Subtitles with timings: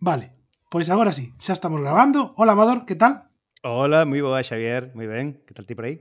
[0.00, 0.32] Vale,
[0.72, 2.32] pois agora sí, xa estamos grabando.
[2.40, 3.28] Hola, Amador, que tal?
[3.60, 5.44] Hola, moi boa, Xavier, moi ben.
[5.44, 6.00] Que tal ti por aí?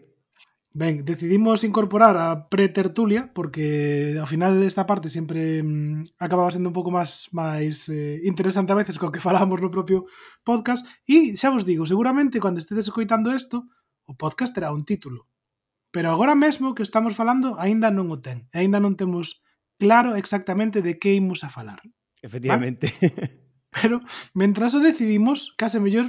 [0.71, 6.77] Ben, decidimos incorporar a pretertulia porque ao final esta parte sempre mmm, acababa sendo un
[6.79, 10.07] pouco máis máis eh, interesante a veces co que falábamos no propio
[10.47, 13.67] podcast e xa vos digo, seguramente cando estedes escoitando isto,
[14.07, 15.27] o podcast terá un título.
[15.91, 19.43] Pero agora mesmo que estamos falando aínda non o ten, aínda non temos
[19.75, 21.83] claro exactamente de que imos a falar.
[22.23, 22.95] Efectivamente.
[22.95, 23.43] ¿Vale?
[23.71, 24.01] Pero
[24.33, 26.07] mientras eso decidimos, Casemillor,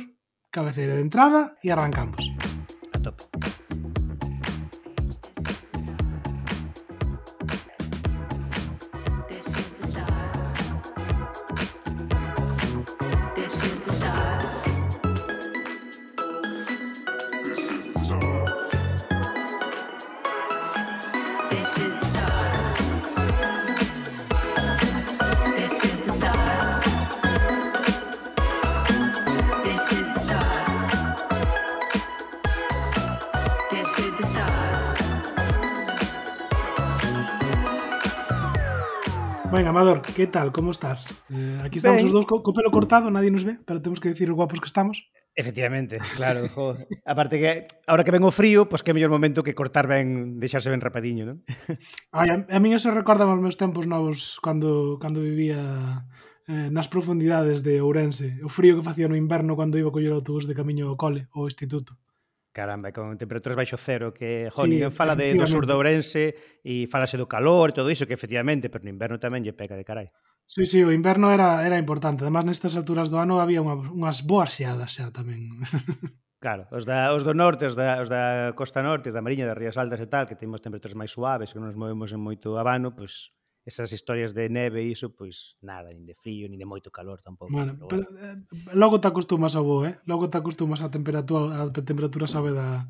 [0.51, 2.31] cabecera de entrada y arrancamos.
[2.93, 3.25] A tope.
[39.61, 40.53] Ben, Amador, que tal?
[40.53, 41.13] Como estás?
[41.29, 42.09] Eh, aquí estamos ben.
[42.09, 44.57] os dous co, co pelo cortado, nadie nos ve, pero temos que dicir os guapos
[44.57, 45.13] que estamos.
[45.37, 46.81] Efectivamente, claro, jo.
[47.05, 49.85] Aparte que ahora que ven o frío, pois pues que é mellor momento que cortar
[49.85, 51.37] ben, deixarse ben rapadiño, non?
[52.17, 56.09] Ai, a, a mí eso recorda os meus tempos novos cando cando vivía
[56.49, 60.17] eh, nas profundidades de Ourense, o frío que facía no inverno cando iba a coller
[60.17, 62.01] o autobús de camiño ao cole ou instituto.
[62.51, 66.35] Caramba, con temperaturas baixo cero que jo, sí, fala de, do sur de Ourense
[66.67, 69.79] e falase do calor e todo iso que efectivamente, pero no inverno tamén lle pega
[69.79, 70.11] de carai.
[70.51, 72.27] Sí, sí, o inverno era, era importante.
[72.27, 75.63] Además, nestas alturas do ano había unha, unhas boas xeadas xa tamén.
[76.41, 79.45] Claro, os, da, os do norte, os da, os da costa norte, os da Mariña,
[79.45, 82.21] das Rías Altas e tal, que temos temperaturas máis suaves, que non nos movemos en
[82.25, 86.49] moito habano, pois pues, esas historias de neve e iso, pois nada, nin de frío,
[86.49, 87.53] nin de moito calor tampouco.
[87.53, 88.47] Bueno, pero, bueno.
[88.49, 90.01] Pero, eh, logo te acostumas ao bo, eh?
[90.09, 92.89] Logo te acostumas á temperatura, á temperatura sabe da,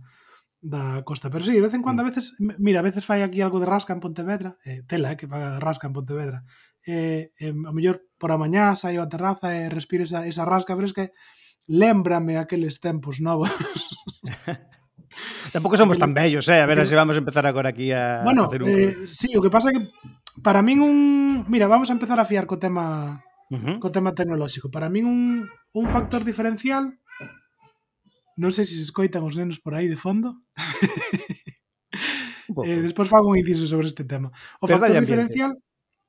[0.60, 1.30] da costa.
[1.30, 2.08] Pero sí, de vez en cuando, a mm.
[2.08, 5.26] veces, mira, a veces fai aquí algo de rasca en Pontevedra, eh, tela, eh, que
[5.26, 6.44] paga rasca en Pontevedra.
[6.86, 10.48] Eh, eh, a mellor por a mañá saio a terraza e eh, respiro esa, esa
[10.48, 11.12] rasca fresca que
[11.68, 13.52] lembrame aqueles tempos novos.
[15.52, 16.60] Tampouco somos tan bellos, eh?
[16.60, 18.70] A ver, se vamos a empezar agora aquí a bueno, hacer un...
[18.70, 19.82] Eh, sí, o que pasa é que
[20.42, 21.44] para min un...
[21.48, 23.20] Mira, vamos a empezar a fiar co tema
[23.50, 23.76] uh -huh.
[23.82, 24.70] co tema tecnolóxico.
[24.70, 26.94] Para min un, un factor diferencial
[28.40, 30.40] non sei se se escoitan os nenos por aí de fondo.
[32.64, 34.32] eh, despois fago un inciso sobre este tema.
[34.64, 35.52] O Pero factor diferencial...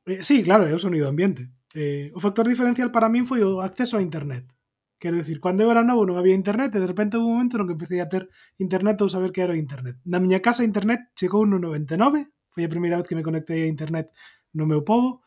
[0.07, 1.51] Eh, sí, claro, é o sonido ambiente.
[1.75, 4.47] Eh, o factor diferencial para min foi o acceso a internet.
[4.95, 7.59] Quero dicir, cando eu era novo non había internet e de repente houve un momento
[7.59, 8.31] no que empecé a ter
[8.61, 9.99] internet ou saber que era o internet.
[10.07, 13.71] Na miña casa internet chegou no 99 foi a primeira vez que me conectei a
[13.71, 14.11] internet
[14.53, 15.23] no meu povo,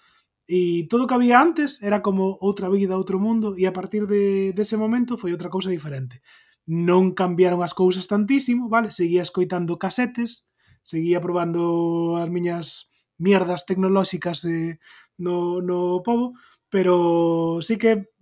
[0.47, 4.05] e todo o que había antes era como outra vida, outro mundo, e a partir
[4.07, 6.21] de, dese de momento foi outra cousa diferente.
[6.69, 8.93] Non cambiaron as cousas tantísimo, vale?
[8.93, 10.45] Seguía escoitando casetes,
[10.85, 14.81] seguía probando as miñas mierdas tecnolóxicas de,
[15.17, 16.37] no, no povo,
[16.69, 18.13] pero sí que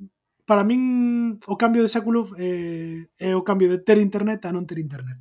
[0.45, 4.67] para min o cambio de século eh, é o cambio de ter internet a non
[4.67, 5.19] ter internet.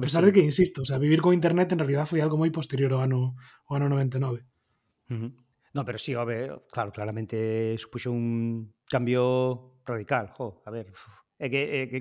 [0.00, 0.26] A pesar sí.
[0.26, 3.04] de que, insisto, o sea, vivir con Internet en realidad foi algo moi posterior ao
[3.04, 3.36] ano,
[3.68, 4.40] ao ano 99.
[5.12, 5.30] Uh -huh.
[5.76, 10.32] No, pero sí, a ver, claro, claramente supuxo un cambio radical.
[10.32, 10.88] Jo, a ver,
[11.36, 12.00] é eh, que, é que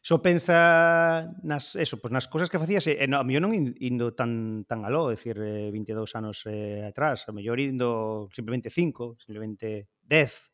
[0.00, 4.16] só pensa nas, eso, pues nas cousas que facías, e, no, a mellor non indo
[4.16, 9.92] tan, tan aló, é dicir, 22 anos eh, atrás, a mellor indo simplemente 5, simplemente
[10.00, 10.48] 10,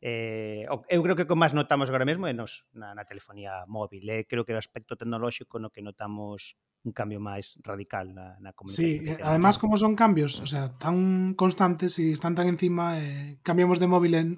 [0.00, 3.64] Eh, eu creo que o que máis notamos agora mesmo é nos, na, na telefonía
[3.64, 4.04] móvil.
[4.12, 4.28] Eh?
[4.28, 9.08] Creo que o aspecto tecnolóxico no que notamos un cambio máis radical na, na comunicación.
[9.08, 13.40] Eh, sí, además como son cambios, o sea, tan constantes e están tan encima, eh,
[13.40, 14.28] cambiamos de móvil en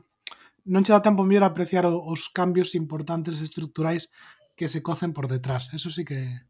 [0.69, 4.13] non che dá tempo mellor apreciar os cambios importantes estructurais
[4.55, 5.75] que se cocen por detrás.
[5.75, 6.49] Eso sí que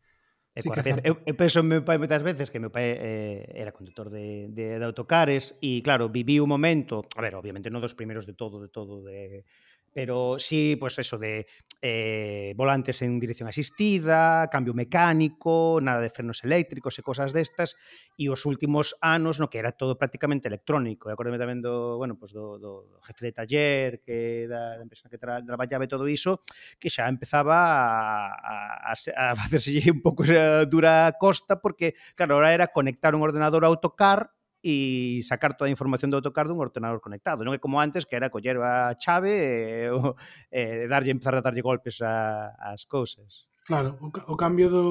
[0.58, 3.70] E sí, vez, eu, eu penso meu pai moitas veces que meu pai eh, era
[3.70, 7.94] conductor de, de, de autocares e, claro, viví un momento, a ver, obviamente non dos
[7.94, 9.46] primeiros de todo, de todo, de,
[9.92, 11.46] pero sí, pues eso de
[11.80, 17.78] eh, volantes en dirección asistida, cambio mecánico, nada de frenos eléctricos e cosas destas,
[18.18, 21.06] e os últimos anos no que era todo prácticamente electrónico.
[21.06, 24.82] E acordeme tamén do, bueno, pues do, do, do jefe de taller que da, da
[24.82, 26.42] empresa que tra, traballaba e todo iso,
[26.82, 30.26] que xa empezaba a, a, a facerse un pouco
[30.66, 34.37] dura costa porque, claro, ahora era conectar un ordenador a AutoCAD
[34.68, 37.40] e sacar toda a información do autocar dun ordenador conectado.
[37.40, 40.12] Non é como antes, que era coller a chave e, eh, o,
[40.52, 43.48] eh, e darlle, empezar a darlle golpes a, as cousas.
[43.64, 44.86] Claro, o, o cambio do,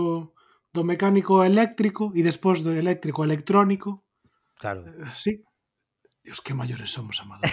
[0.73, 4.01] do mecánico eléctrico e despois do eléctrico electrónico.
[4.57, 4.89] Claro.
[4.89, 5.45] Eh, sí.
[6.25, 7.45] Dios, que maiores somos, amado.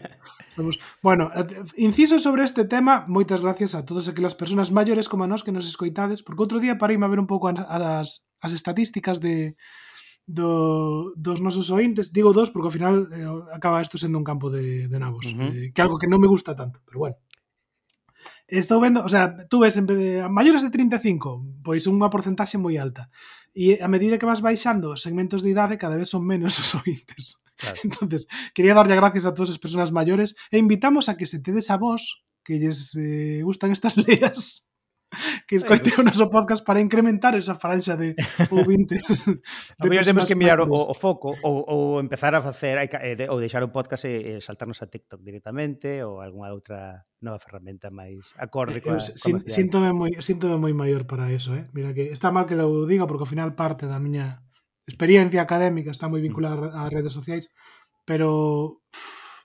[0.56, 0.78] somos...
[1.02, 1.34] Bueno,
[1.76, 5.52] inciso sobre este tema, moitas gracias a todas aquelas persoas maiores como a nós que
[5.52, 9.58] nos escoitades, porque outro día parei a ver un pouco as, as estatísticas de,
[10.26, 14.50] do, dos nosos ointes, digo dos porque ao final eh, acaba isto sendo un campo
[14.50, 15.50] de, de nabos, uh -huh.
[15.50, 17.16] eh, que algo que non me gusta tanto, pero bueno.
[18.46, 22.12] Estou vendo, o sea, tú ves en vez de, a maiores de 35, pois unha
[22.12, 23.08] porcentaxe moi alta.
[23.56, 27.40] E a medida que vas baixando segmentos de idade, cada vez son menos os ointes.
[27.56, 27.78] Claro.
[27.84, 31.70] Entonces, quería darlle gracias a todas as persoas maiores e invitamos a que se tedes
[31.70, 34.68] a vos que lles eh, gustan estas leas
[35.46, 38.16] que escoite o noso podcast para incrementar esa franxa de
[38.50, 39.04] ouvintes.
[39.78, 43.38] De Apoio temos que mirar o, o foco ou, ou empezar a facer eh, ou
[43.38, 48.32] deixar o podcast e, e saltarnos a TikTok directamente ou algunha outra nova ferramenta máis
[48.40, 51.68] acorde eh, coa Síntome moi, síntome moi maior para eso, eh?
[51.76, 54.40] Mira que está mal que lo diga porque ao final parte da miña
[54.88, 57.52] experiencia académica está moi vinculada ás redes sociais,
[58.08, 58.80] pero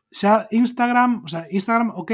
[0.07, 2.11] xa Instagram, o sea, Instagram, ok,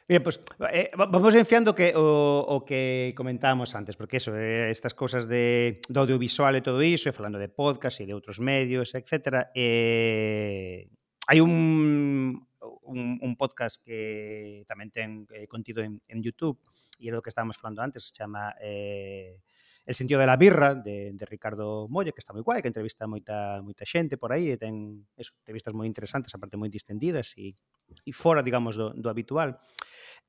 [0.07, 4.93] Bien, pues eh, vamos enfiando que o, o que comentábamos antes, porque eso, eh, estas
[4.93, 8.93] cosas de, do audiovisual e todo iso, e falando de podcast e de outros medios,
[8.93, 10.93] etcétera, eh,
[11.25, 12.45] hai un
[12.85, 16.57] un, un podcast que tamén ten eh, contido en, en YouTube
[17.01, 19.41] e era o que estábamos falando antes, se chama eh,
[19.85, 23.05] El sentido de la birra de, de Ricardo Molle, que está moi guai, que entrevista
[23.05, 27.53] moita moita xente por aí e ten eso, entrevistas moi interesantes, aparte moi distendidas e,
[28.01, 29.61] e fora, digamos, do, do habitual.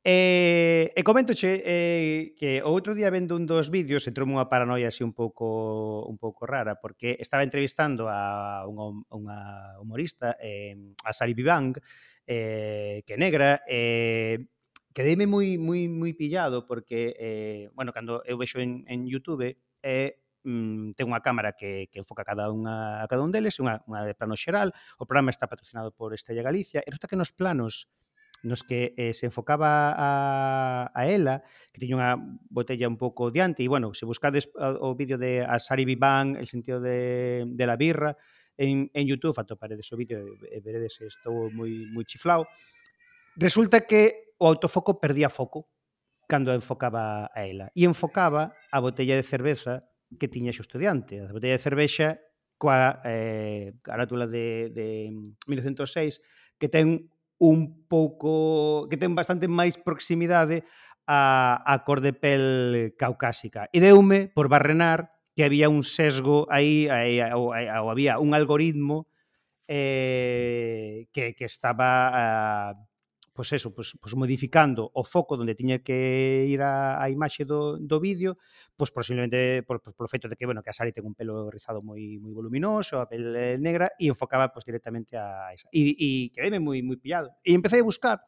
[0.04, 4.44] Eh, e, e coméntoche eh, que o outro día vendo un dos vídeos entrou unha
[4.44, 9.38] paranoia así un pouco un pouco rara porque estaba entrevistando a unha, unha
[9.80, 11.80] humorista eh, a Sari Vivang
[12.26, 13.62] eh, que negra.
[13.66, 14.50] Eh,
[14.92, 20.18] quedeime moi, moi, moi pillado porque, eh, bueno, cando eu vexo en, en Youtube, eh,
[20.46, 24.06] mm, ten unha cámara que, que enfoca cada unha, a cada un deles, unha, unha
[24.08, 27.90] de plano xeral, o programa está patrocinado por Estrella Galicia, e resulta que nos planos
[28.42, 32.10] nos que eh, se enfocaba a, a ela, que tiña unha
[32.48, 36.46] botella un pouco diante, e bueno, se buscades eh, o vídeo de Asari Biban, el
[36.46, 38.16] sentido de, de la birra,
[38.56, 42.48] en, en YouTube, atoparedes o vídeo e veredes estou moi, moi chiflado.
[43.36, 45.68] Resulta que o autofoco perdía foco
[46.26, 47.70] cando enfocaba a ela.
[47.76, 49.86] E enfocaba a botella de cerveza
[50.18, 51.22] que tiña xusto diante.
[51.22, 52.20] A botella de cervexa
[52.56, 55.12] coa eh, carátula de, de
[55.46, 56.24] 1906
[56.56, 60.64] que ten un pouco que ten bastante máis proximidade
[61.04, 63.68] a, a cor de pel caucásica.
[63.70, 68.32] E deume por barrenar que había un sesgo aí, aí, ou, aí ou había un
[68.32, 69.06] algoritmo
[69.68, 72.86] eh, que, que estaba eh,
[73.36, 77.76] pois eso, pois, pois modificando o foco onde tiña que ir a, a imaxe do,
[77.76, 78.40] do vídeo,
[78.80, 81.52] pois posiblemente por, por, por feito de que, bueno, que a Sari ten un pelo
[81.52, 85.68] rizado moi moi voluminoso, a pele eh, negra, e enfocaba pois directamente a esa.
[85.68, 87.36] E, e quedéme moi moi pillado.
[87.44, 88.24] E empecé a buscar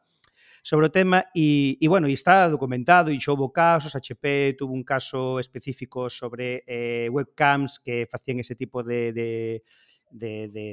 [0.63, 4.73] sobre o tema e, e bueno, e está documentado e xa houve casos, HP tuvo
[4.73, 9.63] un caso específico sobre eh, webcams que facían ese tipo de, de,
[10.11, 10.65] de, de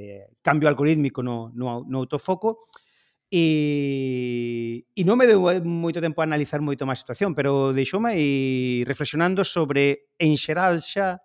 [0.43, 2.69] cambio algorítmico no, no, no autofoco.
[3.27, 8.15] E, e non me deu moito tempo a analizar moito máis a situación, pero deixoume
[8.15, 11.19] e reflexionando sobre en xeral xa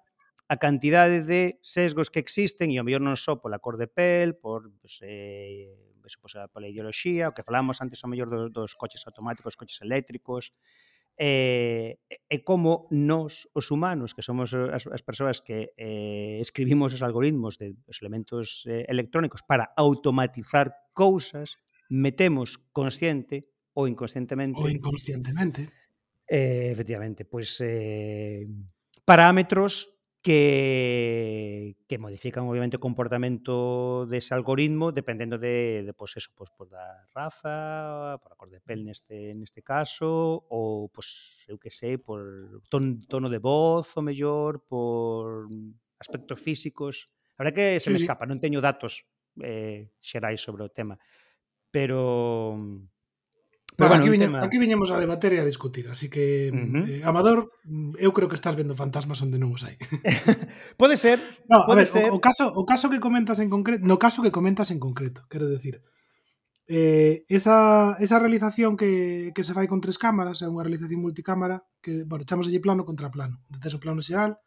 [0.52, 4.34] a cantidade de sesgos que existen e ao mellor non só pola cor de pel,
[4.34, 8.72] por pues, eh, eso, pues, pola ideoloxía, o que falamos antes ao mellor dos, dos
[8.80, 10.54] coches automáticos, coches eléctricos,
[11.18, 17.04] eh, e como nos, os humanos, que somos as, as persoas que eh, escribimos os
[17.04, 21.60] algoritmos de os elementos eh, electrónicos para automatizar cousas,
[21.92, 24.58] metemos consciente ou inconscientemente.
[24.58, 25.68] Ou inconscientemente.
[26.26, 28.48] Eh, efectivamente, pois pues, eh,
[29.04, 29.91] parámetros
[30.22, 36.54] que, que modifican obviamente o comportamento dese algoritmo dependendo de, de pois pues, eso, pois,
[36.54, 41.58] pues, pois da raza, por a cor de pel neste, neste caso, ou pois, eu
[41.58, 42.22] que sei, por
[42.70, 45.50] ton, tono de voz, o mellor, por
[45.98, 47.10] aspectos físicos.
[47.38, 49.10] A verdad que se me escapa, non teño datos
[49.42, 51.02] eh, xerais sobre o tema.
[51.74, 52.62] Pero
[53.82, 54.44] Pero bueno, aquí, viñe, tema...
[54.46, 56.86] aquí viñemos a debater e a discutir, así que, uh -huh.
[56.86, 59.82] eh, Amador, mm, eu creo que estás vendo fantasmas onde non os hai.
[60.82, 61.18] pode ser,
[61.50, 62.08] no, pode ver, ser.
[62.14, 65.26] O, o, caso, o caso que comentas en concreto, no caso que comentas en concreto,
[65.26, 65.82] quero decir,
[66.70, 71.66] eh, esa, esa realización que, que se fai con tres cámaras é unha realización multicámara
[71.84, 74.38] que, bueno, chamos allí plano contra plano desde o plano xeral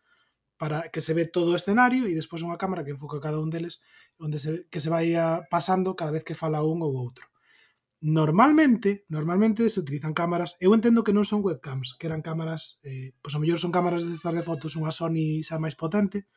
[0.57, 3.51] para que se ve todo o escenario e despois unha cámara que enfoca cada un
[3.51, 3.83] deles
[4.17, 5.13] onde se, que se vai
[5.51, 7.27] pasando cada vez que fala un ou outro
[8.05, 13.17] normalmente, normalmente se utilizan cámaras, eu entendo que non son webcams, que eran cámaras, eh,
[13.25, 16.29] pois o mellor son cámaras destas de fotos, unha Sony xa máis potente,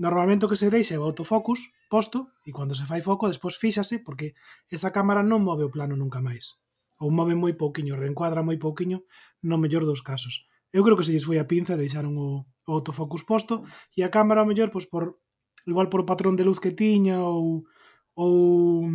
[0.00, 3.60] normalmente o que se deixa é o autofocus posto, e cando se fai foco, despois
[3.60, 4.32] fíxase, porque
[4.72, 6.56] esa cámara non move o plano nunca máis,
[6.96, 9.04] ou move moi pouquiño, reencuadra moi pouquiño,
[9.44, 10.48] no mellor dos casos.
[10.72, 14.08] Eu creo que se lles foi a pinza, deixaron o, o autofocus posto, e a
[14.08, 15.20] cámara ao mellor, pois por,
[15.68, 17.68] igual por o patrón de luz que tiña, ou,
[18.16, 18.88] ou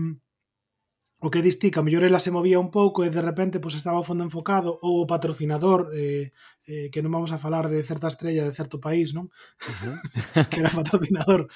[1.19, 3.75] o que diste que a mellor ela se movía un pouco e de repente pois
[3.75, 6.31] estaba o fondo enfocado ou o patrocinador eh,
[6.63, 9.27] eh, que non vamos a falar de certa estrella de certo país, non?
[10.49, 11.51] que era patrocinador,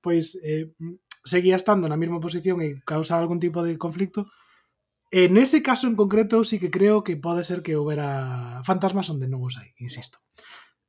[0.00, 0.72] pois eh,
[1.28, 4.32] seguía estando na mesma posición e causa algún tipo de conflicto.
[5.12, 9.28] En ese caso en concreto sí que creo que pode ser que houbera fantasmas onde
[9.28, 10.24] non os hai, insisto.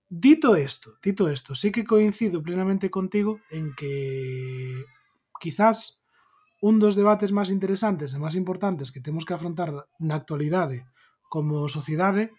[0.07, 4.85] Dito isto, dito isto, sí que coincido plenamente contigo en que
[5.43, 6.02] quizás
[6.63, 10.87] un dos debates máis interesantes e máis importantes que temos que afrontar na actualidade
[11.27, 12.31] como sociedade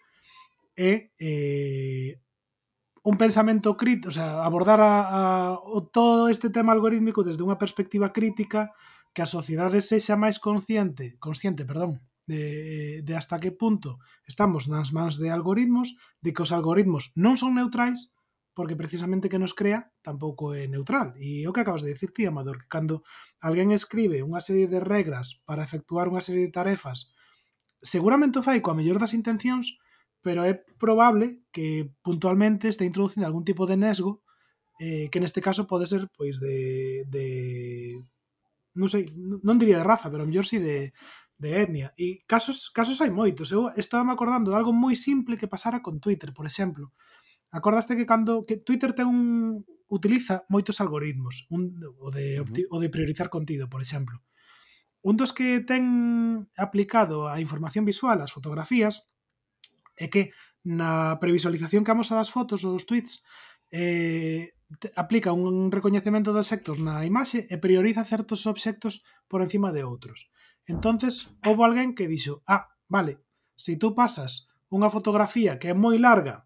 [0.73, 2.17] é eh,
[3.05, 5.21] un pensamento crítico, o sea, abordar a, a,
[5.61, 8.73] o todo este tema algorítmico desde unha perspectiva crítica
[9.13, 14.89] que a sociedade sexa máis consciente, consciente, perdón, de, de hasta que punto estamos nas
[14.89, 15.93] mans de algoritmos,
[16.25, 18.09] de que os algoritmos non son neutrais,
[18.55, 21.13] porque precisamente que nos crea tampouco é neutral.
[21.19, 23.03] E o que acabas de dicir ti, Amador, que cando
[23.43, 27.11] alguén escribe unha serie de regras para efectuar unha serie de tarefas,
[27.83, 29.75] seguramente o fai coa mellor das intencións,
[30.23, 34.23] pero é probable que puntualmente este introducindo algún tipo de nesgo
[34.79, 37.27] eh, que neste caso pode ser pois de, de
[38.79, 40.95] non sei, non diría de raza, pero mellor si de,
[41.35, 41.91] de etnia.
[41.99, 43.51] E casos casos hai moitos.
[43.51, 46.95] Eu estaba me acordando de algo moi simple que pasara con Twitter, por exemplo
[47.55, 49.21] Acordaste que cando que Twitter ten un
[49.87, 51.71] utiliza moitos algoritmos, un
[52.03, 52.67] o de uh -huh.
[52.67, 54.19] o de priorizar contido, por exemplo.
[54.99, 59.07] Un dos que ten aplicado a información visual, as fotografías,
[59.95, 60.35] é que
[60.67, 63.23] na previsualización que amosa das fotos ou dos tweets
[63.71, 64.51] eh,
[64.99, 70.33] aplica un recoñecemento dos sectos na imaxe e prioriza certos obxectos por encima de outros.
[70.67, 73.23] Entonces, houve alguén que dixo, ah, vale,
[73.55, 76.44] se tú pasas unha fotografía que é moi larga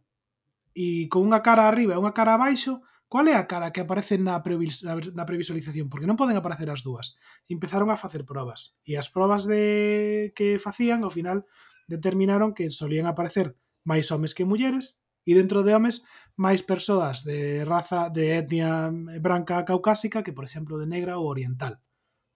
[0.73, 4.21] e con unha cara arriba e unha cara abaixo, Qual é a cara que aparece
[4.21, 5.89] na, previs na previsualización?
[5.89, 7.17] Porque non poden aparecer as dúas.
[7.49, 8.77] Empezaron a facer probas.
[8.85, 11.49] E as probas de que facían, ao final,
[11.89, 16.05] determinaron que solían aparecer máis homes que mulleres e dentro de homes
[16.37, 21.81] máis persoas de raza, de etnia branca caucásica que, por exemplo, de negra ou oriental,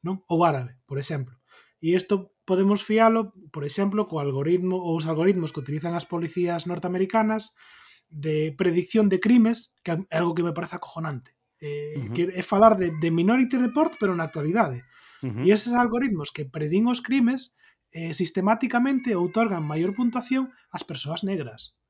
[0.01, 0.25] non?
[0.25, 1.37] Ou árabe, por exemplo.
[1.85, 6.65] E isto podemos fialo, por exemplo, co algoritmo ou os algoritmos que utilizan as policías
[6.65, 7.53] norteamericanas
[8.13, 11.33] de predicción de crimes, que é algo que me parece acojonante.
[11.57, 12.13] Eh, uh -huh.
[12.13, 14.85] que é falar de, de Minority Report, pero na actualidade.
[15.25, 15.43] Uh -huh.
[15.47, 17.57] E eses algoritmos que predín os crimes
[17.89, 21.81] eh, sistemáticamente outorgan maior puntuación ás persoas negras.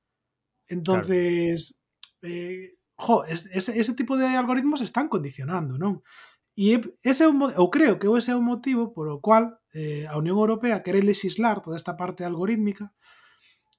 [0.68, 1.84] Entonces,
[2.22, 2.36] claro.
[2.36, 6.04] eh, jo, es, ese, ese tipo de algoritmos están condicionando, non?
[6.54, 10.06] E ese é un, eu creo que ese é o motivo por o cual eh,
[10.06, 12.94] a Unión Europea quere legislar toda esta parte algorítmica,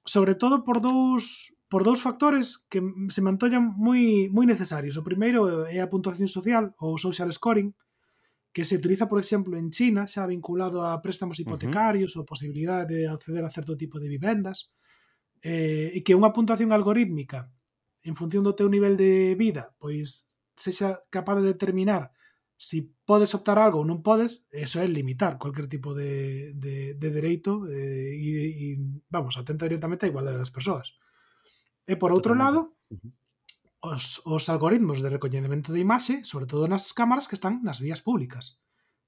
[0.03, 2.79] sobre todo por dous por dous factores que
[3.11, 4.95] se mantollan moi moi necesarios.
[4.95, 7.75] O primeiro é a puntuación social ou social scoring,
[8.55, 12.23] que se utiliza, por exemplo, en China, xa vinculado a préstamos hipotecarios uh -huh.
[12.23, 14.71] ou posibilidade de acceder a certo tipo de vivendas,
[15.43, 17.51] eh, e que unha puntuación algorítmica
[18.07, 22.15] en función do teu nivel de vida, pois sexa capaz de determinar
[22.55, 27.09] si podes optar algo ou non podes, eso é limitar cualquier tipo de, de, de
[27.11, 28.31] dereito eh, e,
[28.63, 28.67] e,
[29.11, 30.95] vamos, atenta directamente a igualdade das persoas.
[31.85, 32.73] E por outro lado,
[33.81, 38.01] os, os algoritmos de recoñecemento de imaxe, sobre todo nas cámaras que están nas vías
[38.01, 38.57] públicas.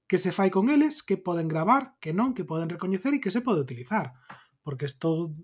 [0.08, 3.34] Que se fai con eles, que poden gravar, que non, que poden recoñecer e que
[3.34, 4.14] se pode utilizar.
[4.62, 5.34] Porque isto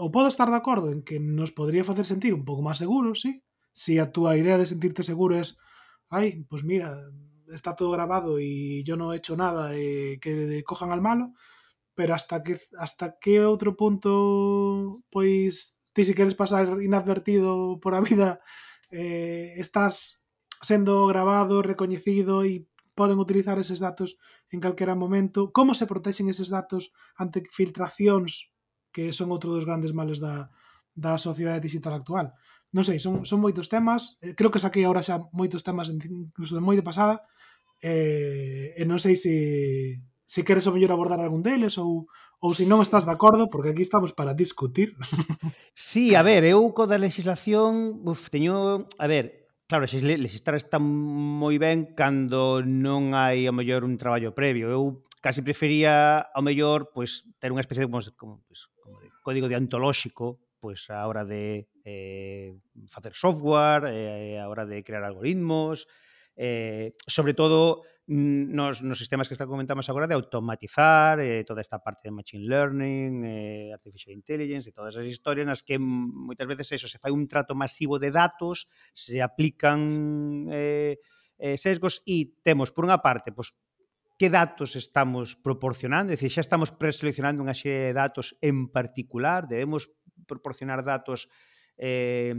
[0.00, 3.20] ou podo estar de acordo en que nos podría facer sentir un pouco máis seguros,
[3.20, 3.44] sí?
[3.74, 5.60] Si a túa idea de sentirte seguro es
[6.08, 6.96] ai, pois pues mira,
[7.52, 11.34] está todo grabado e yo non he hecho nada e que cojan al malo,
[11.94, 18.00] pero hasta que hasta que outro punto pois ti si queres pasar inadvertido por a
[18.00, 18.40] vida
[18.90, 20.24] eh, estás
[20.60, 24.20] sendo grabado, recoñecido e poden utilizar eses datos
[24.52, 25.54] en calquera momento.
[25.56, 28.52] Como se protexen eses datos ante filtracións
[28.92, 30.50] que son outro dos grandes males da,
[30.92, 32.34] da sociedade digital actual?
[32.70, 34.20] Non sei, son, son moitos temas.
[34.22, 37.24] Eh, creo que saquei agora xa moitos temas incluso de moi de pasada.
[37.80, 39.34] Eh, e non sei se
[40.30, 42.06] se queres o mellor abordar algún deles ou
[42.40, 44.94] ou se non estás de acordo, porque aquí estamos para discutir.
[45.74, 51.54] Sí, a ver, eu co da legislación uf, teño, a ver, Claro, legislar está moi
[51.54, 54.66] ben cando non hai ao mellor un traballo previo.
[54.66, 59.14] Eu casi prefería ao mellor pois ter unha especie de como, como, pois, como de
[59.22, 62.52] código de antolóxico pois a hora de eh,
[62.90, 65.88] facer software, eh, a hora de crear algoritmos,
[66.36, 71.78] eh, sobre todo nos, nos sistemas que está comentamos agora de automatizar eh, toda esta
[71.78, 76.74] parte de machine learning, eh, artificial intelligence e todas as historias nas que moitas veces
[76.74, 80.98] eso, se fai un trato masivo de datos, se aplican eh,
[81.38, 83.54] eh, sesgos e temos por unha parte, pois
[84.18, 89.46] que datos estamos proporcionando, é dicir, xa estamos preseleccionando unha serie de datos en particular,
[89.46, 89.86] debemos
[90.26, 91.30] proporcionar datos
[91.78, 92.34] eh,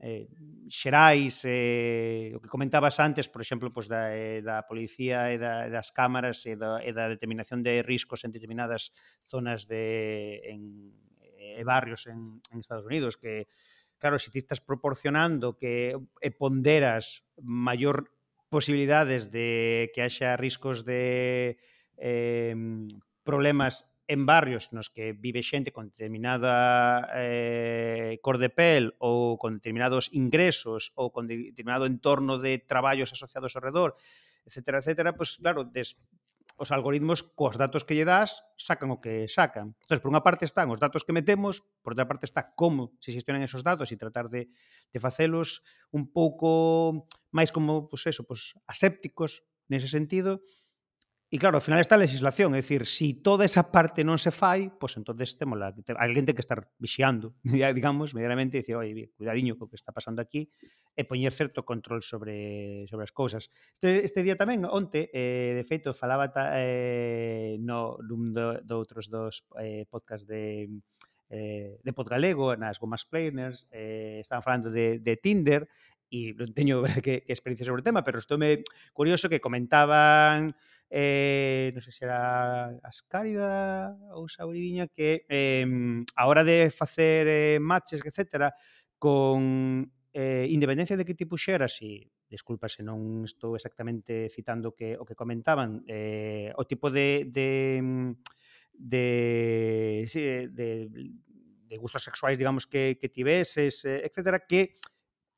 [0.00, 0.28] eh,
[0.72, 5.68] xerais, eh, o que comentabas antes, por exemplo, pois da, eh, da policía e da,
[5.68, 8.96] das cámaras e da, e da determinación de riscos en determinadas
[9.28, 10.96] zonas de en,
[11.36, 13.52] e barrios en, en Estados Unidos, que
[14.00, 15.92] claro, se ti estás proporcionando que
[16.24, 18.08] e ponderas maior
[18.48, 21.60] posibilidades de que haxa riscos de
[22.00, 22.56] eh,
[23.20, 29.54] problemas en barrios nos que vive xente con determinada eh, cor de pel ou con
[29.62, 33.94] determinados ingresos ou con determinado entorno de traballos asociados ao redor,
[34.42, 35.94] etcétera, etcétera, pues claro, des,
[36.58, 39.78] os algoritmos cos datos que lle das sacan o que sacan.
[39.86, 43.14] Entonces, por unha parte están os datos que metemos, por outra parte está como se
[43.14, 44.50] xestionan esos datos e tratar de,
[44.90, 45.62] de facelos
[45.94, 50.42] un pouco máis como, pues eso, pues asépticos nese sentido,
[51.30, 54.18] E claro, ao final está a legislación, é dicir, se si toda esa parte non
[54.18, 58.58] se fai, pois pues, entonces temos la, te, alguén ten que estar vixiando, digamos, medianamente,
[58.58, 60.50] e dicir, oi, cuidadiño co que está pasando aquí,
[60.98, 63.46] e poñer certo control sobre sobre as cousas.
[63.78, 68.74] Este, este día tamén, onte, eh, de feito, falaba ta, eh, no, dun do, do
[68.82, 70.66] outros dos eh, podcast de
[71.30, 75.70] eh, de Podgalego, nas Gomas Planers, eh, estaban falando de, de Tinder,
[76.10, 80.58] e non teño que, que experiencia sobre o tema, pero estou me curioso que comentaban
[80.90, 85.64] eh, non sei se era Ascárida ou Sauridiña, que eh,
[86.18, 88.50] a hora de facer eh, matches, etc.,
[88.98, 94.98] con eh, independencia de que tipo xeras, e desculpa se non estou exactamente citando que,
[94.98, 98.14] o que comentaban, eh, o tipo de, de,
[98.74, 100.66] de, de, de,
[101.70, 104.82] de gustos sexuais, digamos, que, que tiveses, eh, etc., que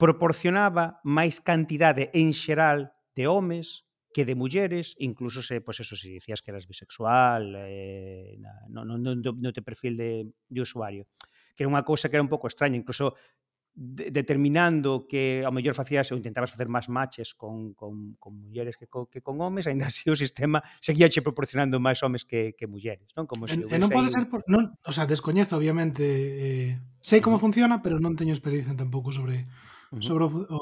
[0.00, 5.96] proporcionaba máis cantidade en xeral de homes que de mulleres, incluso se, pois pues eso,
[5.96, 11.08] se dicías que eras bisexual, eh, no, no, no, no te perfil de, de usuario.
[11.56, 13.16] Que era unha cousa que era un pouco extraña, incluso
[13.74, 18.76] de, determinando que ao mellor facías ou intentabas facer máis matches con, con, con mulleres
[18.76, 22.52] que, con, que con homes, ainda así o sistema seguía che proporcionando máis homes que,
[22.52, 23.24] que mulleres, non?
[23.24, 26.70] Como se e, non pode ser por, non, o sea, descoñezo obviamente eh,
[27.00, 29.48] sei como funciona, pero non teño experiencia tampouco sobre
[30.00, 30.60] sobre o, o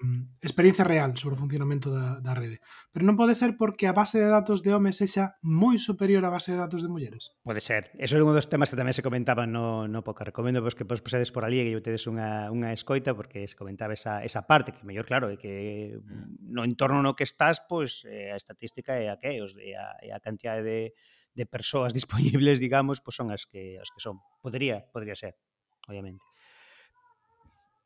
[0.00, 2.64] mm, experiencia real sobre o funcionamento da, da rede.
[2.94, 6.30] Pero non pode ser porque a base de datos de homes sexa moi superior á
[6.32, 7.36] base de datos de mulleres.
[7.44, 7.92] Pode ser.
[8.00, 10.32] Eso é un dos temas que tamén se comentaban no, no podcast.
[10.32, 13.12] Recomendo vos pois, que pois, vos posedes por ali e que tedes unha, unha escoita
[13.12, 17.12] porque se comentaba esa, esa parte que mellor claro é que mm, no entorno no
[17.12, 20.64] que estás pois eh, a estatística é a que os, é a, é a cantidade
[20.64, 20.96] de
[21.34, 24.18] de persoas disponibles, digamos, pois son as que as que son.
[24.42, 25.38] Podría, podría ser,
[25.86, 26.29] obviamente.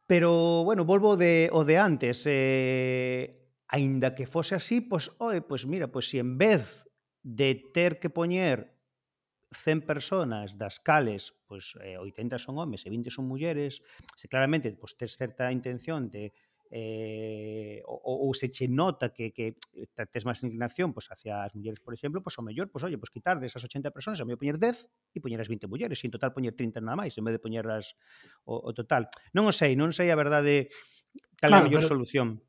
[0.07, 2.25] Pero, bueno, volvo de, o de antes.
[2.27, 6.85] Eh, aínda que fose así, pois, oe, pois mira, pois se en vez
[7.25, 8.77] de ter que poñer
[9.51, 13.81] 100 persoas das cales pois, eh, 80 son homes e 20 son mulleres,
[14.19, 16.37] se claramente pois, tes certa intención de
[16.77, 19.55] eh, ou, ou se che nota que, que
[20.11, 23.15] tes máis inclinación pois, hacia as mulleres, por exemplo, pois, o mellor, pois, oye, pois,
[23.15, 26.11] quitar desas 80 personas, ao mellor poñer 10 e poñer as 20 mulleres, e en
[26.11, 27.95] total poñer 30 nada máis, en vez de poñer as,
[28.43, 29.07] o, o total.
[29.31, 30.67] Non o sei, non sei a verdade
[31.39, 32.43] cal claro, é a mellor solución.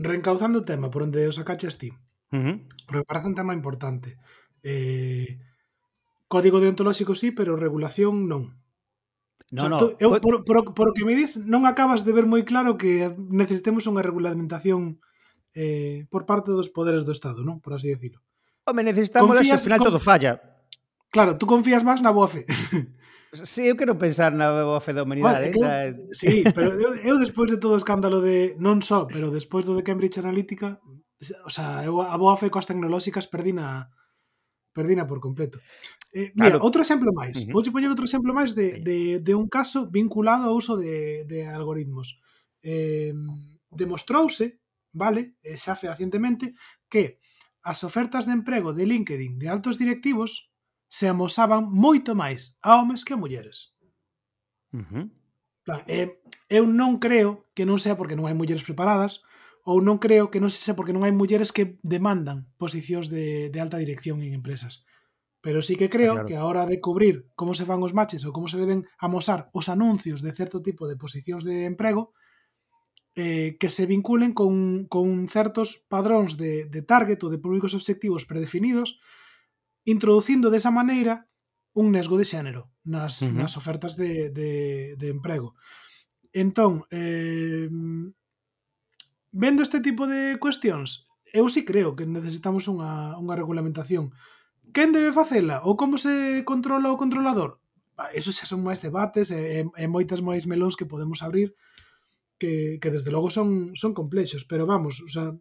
[0.00, 2.56] Reencauzando o tema, por onde o sacaches ti, uh -huh.
[2.88, 4.16] porque parece un tema importante.
[4.64, 5.44] Eh,
[6.24, 8.56] código deontolóxico sí, pero regulación non.
[9.50, 12.04] No, o sea, no, tú, eu, por, por, por o que me dis, non acabas
[12.04, 15.00] de ver moi claro que necesitemos unha regulamentación
[15.56, 17.64] eh, por parte dos poderes do Estado, non?
[17.64, 18.20] Por así decirlo.
[18.68, 19.88] Home, necesitamos confías, al final con...
[19.88, 20.60] todo falla.
[21.08, 22.44] Claro, tú confías máis na boa fe.
[23.28, 25.36] Sí, eu quero pensar na boa fe da humanidade.
[25.36, 25.92] Vale, eh, que, da...
[26.16, 28.56] Sí, pero eu, eu despois de todo o escándalo de...
[28.56, 30.80] Non só, pero despois do de Cambridge Analytica,
[31.44, 33.92] o sea, eu a boa fe coas tecnolóxicas perdí na,
[34.78, 35.58] perdina por completo.
[36.14, 36.64] Eh, mira, claro.
[36.66, 37.34] outro exemplo máis.
[37.34, 37.54] Uh -huh.
[37.54, 41.38] Vouche poñer outro exemplo máis de, de, de un caso vinculado ao uso de, de
[41.50, 42.22] algoritmos.
[42.62, 43.10] Eh,
[43.74, 44.62] demostrouse,
[44.94, 46.54] vale, xa fehacientemente,
[46.86, 47.18] que
[47.66, 50.30] as ofertas de emprego de LinkedIn de altos directivos
[50.88, 53.74] se amosaban moito máis a homes que a mulleres.
[54.72, 55.04] Uh -huh.
[55.66, 59.26] Plan, eh, eu non creo que non sea porque non hai mulleres preparadas
[59.68, 63.58] ou non creo que non se porque non hai mulleres que demandan posicións de, de
[63.60, 64.88] alta dirección en empresas.
[65.44, 66.26] Pero sí que creo claro.
[66.26, 69.52] que a hora de cubrir como se fan os matches ou como se deben amosar
[69.52, 72.16] os anuncios de certo tipo de posicións de emprego,
[73.12, 78.24] eh, que se vinculen con, con certos padróns de, de target ou de públicos obxectivos
[78.24, 79.04] predefinidos,
[79.84, 81.28] introducindo desa maneira
[81.76, 83.36] un nesgo de xénero nas, uh -huh.
[83.36, 84.50] nas ofertas de, de,
[84.96, 85.52] de emprego.
[86.32, 87.68] Entón, eh,
[89.38, 94.10] vendo este tipo de cuestións, eu sí creo que necesitamos unha, unha regulamentación.
[94.74, 95.62] Quen debe facela?
[95.62, 97.62] Ou como se controla o controlador?
[98.10, 101.54] Eso xa son máis debates e, e moitas máis melóns que podemos abrir
[102.38, 105.34] que, que desde logo son, son complexos, pero vamos, o sea,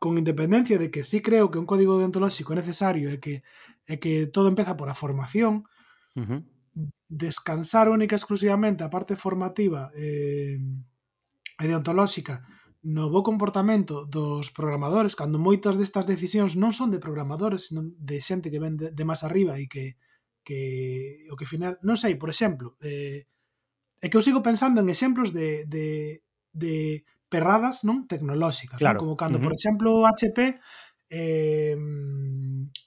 [0.00, 3.44] con independencia de que sí creo que un código deontolóxico é necesario e que,
[3.88, 5.68] e que todo empeza por a formación,
[6.16, 6.40] uh -huh.
[7.08, 10.56] descansar única exclusivamente a parte formativa eh,
[11.60, 12.42] e deontolóxica
[12.82, 18.24] no bo comportamento dos programadores, cando moitas destas decisións non son de programadores, senón de
[18.24, 20.00] xente que ven de, de máis arriba e que,
[20.40, 21.76] que o que final...
[21.84, 23.28] Non sei, por exemplo, eh,
[24.00, 26.24] é que eu sigo pensando en exemplos de, de,
[26.56, 28.96] de perradas non tecnolóxicas, claro.
[28.96, 29.02] non?
[29.04, 29.46] como cando, uh -huh.
[29.46, 30.56] por exemplo, HP
[31.12, 31.76] eh,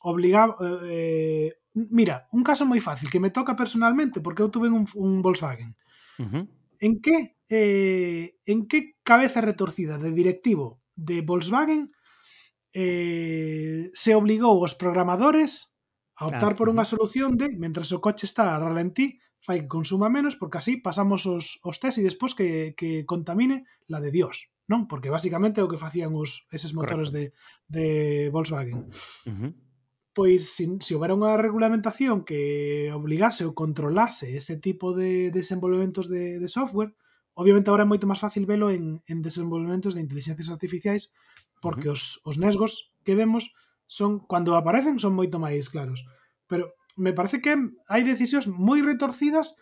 [0.01, 0.57] obligaba...
[0.89, 5.21] Eh, mira, un caso moi fácil que me toca personalmente porque eu tuve un, un
[5.21, 5.77] Volkswagen.
[6.17, 6.43] Uh -huh.
[6.81, 11.91] En que eh, en que cabeza retorcida de directivo de Volkswagen
[12.73, 15.77] eh, se obligou os programadores
[16.15, 16.57] a optar claro.
[16.57, 20.57] por unha solución de mentras o coche está a ralentí fai que consuma menos porque
[20.57, 24.87] así pasamos os, os test e despois que, que contamine la de Dios, non?
[24.87, 27.35] Porque basicamente é o que facían os eses motores Correcto.
[27.67, 28.87] de, de Volkswagen.
[29.27, 29.51] Uh -huh.
[30.15, 36.07] Pois se si, si houbera unha regulamentación que obligase ou controlase ese tipo de desenvolvementos
[36.07, 36.95] de, de software,
[37.33, 41.13] Obviamente agora é moito máis fácil velo en, en desenvolvementos de inteligencias artificiais
[41.63, 41.97] porque uh -huh.
[41.97, 43.53] os, os nesgos que vemos
[43.89, 46.05] son cando aparecen son moito máis claros.
[46.45, 47.53] Pero me parece que
[47.89, 49.57] hai decisións moi retorcidas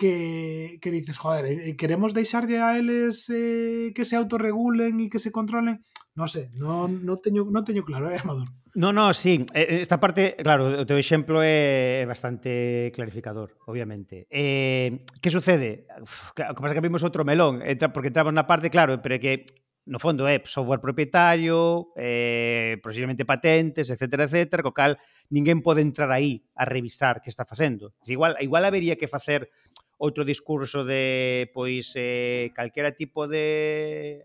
[0.00, 5.12] que, que dices, joder, eh, eh, queremos deixarlle a eles eh, que se autorregulen e
[5.12, 5.84] que se controlen?
[6.16, 8.48] Non sei, non, non, teño, non teño claro, eh, Amador?
[8.80, 14.24] Non, non, sí, eh, esta parte, claro, o teu exemplo é bastante clarificador, obviamente.
[14.32, 15.84] Eh, que sucede?
[16.00, 19.20] Uf, que pasa que vimos outro melón, entra, porque entramos na parte, claro, pero é
[19.20, 19.44] que
[19.90, 24.96] no fondo é software propietario, eh, posiblemente patentes, etcétera, etcétera, co cal
[25.34, 27.96] ninguén pode entrar aí a revisar que está facendo.
[28.06, 29.50] Igual, igual habería que facer
[30.00, 34.24] outro discurso de, pois, eh, calquera tipo de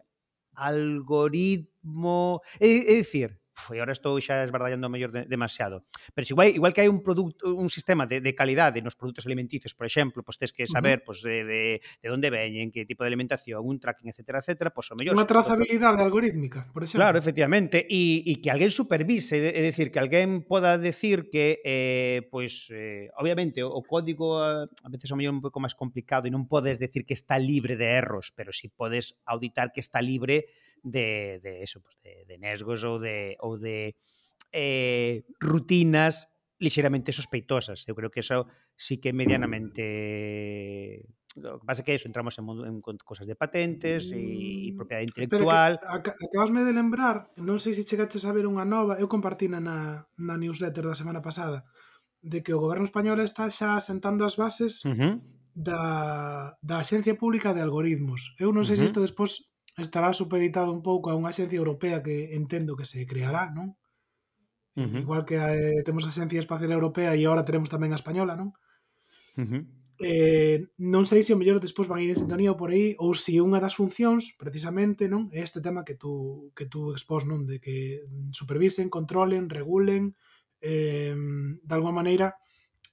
[0.55, 2.41] algoritmo...
[2.59, 5.87] É, é dicir, foi ahora estou xa esbardallando mellor de, demasiado.
[6.11, 9.71] Pero igual, igual que hai un produto, un sistema de, de calidade nos produtos alimenticios,
[9.71, 11.05] por exemplo, pois tes que saber uh -huh.
[11.07, 14.91] pois, de, de, de onde veñen, que tipo de alimentación, un tracking, etcétera, etcétera, pois
[14.91, 15.15] o mellor...
[15.15, 17.07] Unha trazabilidade algorítmica, por exemplo.
[17.07, 22.27] Claro, efectivamente, e, e que alguén supervise, é dicir, que alguén poda decir que, eh,
[22.27, 26.27] pois, eh, obviamente, o, o código eh, a veces o mellor un pouco máis complicado
[26.27, 30.03] e non podes decir que está libre de erros, pero si podes auditar que está
[30.03, 30.51] libre
[30.86, 33.98] de, de eso, pues de, de nesgos ou de, ou de
[34.54, 36.30] eh, rutinas
[36.62, 37.84] lixeramente sospeitosas.
[37.89, 38.45] Eu creo que eso
[38.78, 41.04] sí que medianamente
[41.36, 44.80] O que pasa é que eso, entramos en, en cosas de patentes e, e mm,
[44.80, 45.84] propiedade intelectual.
[45.84, 50.08] Pero acabasme de lembrar, non sei se chegaches a ver unha nova, eu compartina na,
[50.15, 51.67] na newsletter da semana pasada,
[52.24, 55.13] de que o goberno español está xa sentando as bases uh -huh.
[55.52, 58.39] da, da Axencia Pública de Algoritmos.
[58.39, 58.88] Eu non sei uh -huh.
[58.88, 59.43] se isto despois
[59.77, 63.75] estará supeditado un pouco a unha axencia europea que entendo que se creará, non?
[64.75, 65.01] Uh -huh.
[65.03, 68.51] Igual que eh, temos a Axencia Espacial Europea e agora teremos tamén a Española, non?
[69.39, 69.61] Uh -huh.
[69.99, 73.15] eh, non sei se o mellor despois van ir en sintonía ou por aí ou
[73.15, 75.31] se unha das funcións, precisamente, non?
[75.31, 77.47] É este tema que tú, que tú expós, non?
[77.47, 78.03] De que
[78.35, 80.15] supervisen, controlen, regulen,
[80.59, 81.15] eh,
[81.63, 82.35] de alguma maneira,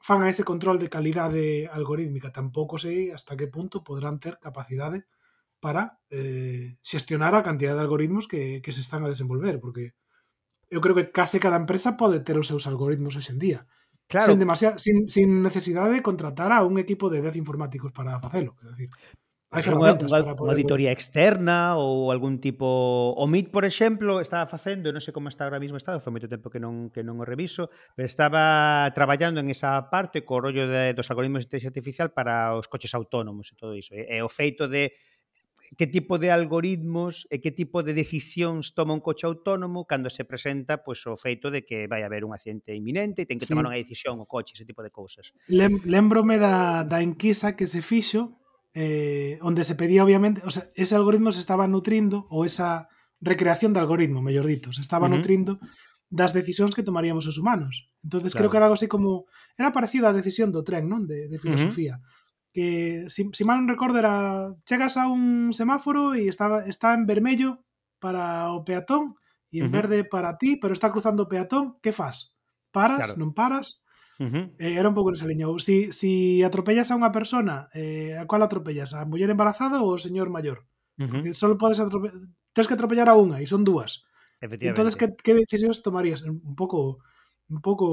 [0.03, 2.35] fan a ese control de calidade algorítmica.
[2.35, 5.07] Tampouco sei hasta que punto podrán ter capacidade
[5.62, 9.94] para eh, xestionar a cantidad de algoritmos que, que se están a desenvolver, porque
[10.66, 13.61] eu creo que case cada empresa pode ter os seus algoritmos hoxe en día.
[14.11, 14.27] Claro.
[14.27, 18.59] Sen, demasiada, sin, sin necesidade de contratar a un equipo de 10 informáticos para facelo.
[18.59, 18.90] Es decir,
[19.53, 20.57] hai unha, unha, poder...
[20.57, 22.66] auditoría externa ou algún tipo...
[23.12, 26.27] O MIT, por exemplo, estaba facendo, non sei como está agora mismo estado, foi moito
[26.27, 30.64] tempo que non, que non o reviso, pero estaba traballando en esa parte co rollo
[30.64, 33.92] de, dos algoritmos de inteligencia artificial para os coches autónomos e todo iso.
[33.92, 34.96] E, e o feito de
[35.77, 40.13] que tipo de algoritmos eh, e que tipo de decisións toma un coche autónomo cando
[40.13, 43.49] se presenta pois, o feito de que vai haber un accidente inminente e ten que
[43.49, 43.69] tomar sí.
[43.73, 45.33] unha decisión o coche, ese tipo de cousas.
[45.49, 48.37] Lem, lembrome da, da enquisa que se fixo
[48.77, 52.89] eh, onde se pedía obviamente, o sea, ese algoritmo se estaba nutrindo ou esa
[53.21, 55.21] recreación de algoritmo, mellor dito, se estaba uh -huh.
[55.21, 55.61] nutrindo
[56.13, 57.89] das decisións que tomaríamos os humanos.
[58.05, 58.45] Entonces claro.
[58.45, 59.25] creo que era algo así como
[59.57, 61.09] era parecido á decisión do tren, non?
[61.09, 61.97] De, de filosofía.
[61.97, 62.21] Uh -huh
[62.53, 67.09] que si, si mal non recordo era chegas a un semáforo e está, está en
[67.09, 67.65] vermello
[67.97, 69.17] para o peatón
[69.49, 69.77] e en uh -huh.
[69.81, 72.37] verde para ti, pero está cruzando o peatón, que faz?
[72.73, 73.21] Paras, claro.
[73.21, 73.81] non paras?
[74.21, 74.45] Uh -huh.
[74.61, 75.49] eh, era un pouco nesa liña.
[75.59, 78.93] Si, si atropellas a unha persona, eh, a cual atropellas?
[78.93, 80.65] A muller embarazada ou o señor maior?
[81.01, 81.11] Uh -huh.
[81.11, 82.21] Porque só podes atropellar...
[82.53, 84.05] Tens que atropellar a unha e son dúas.
[84.43, 86.21] Entonces, que, que decisións tomarías?
[86.27, 87.01] Un pouco
[87.49, 87.87] un pouco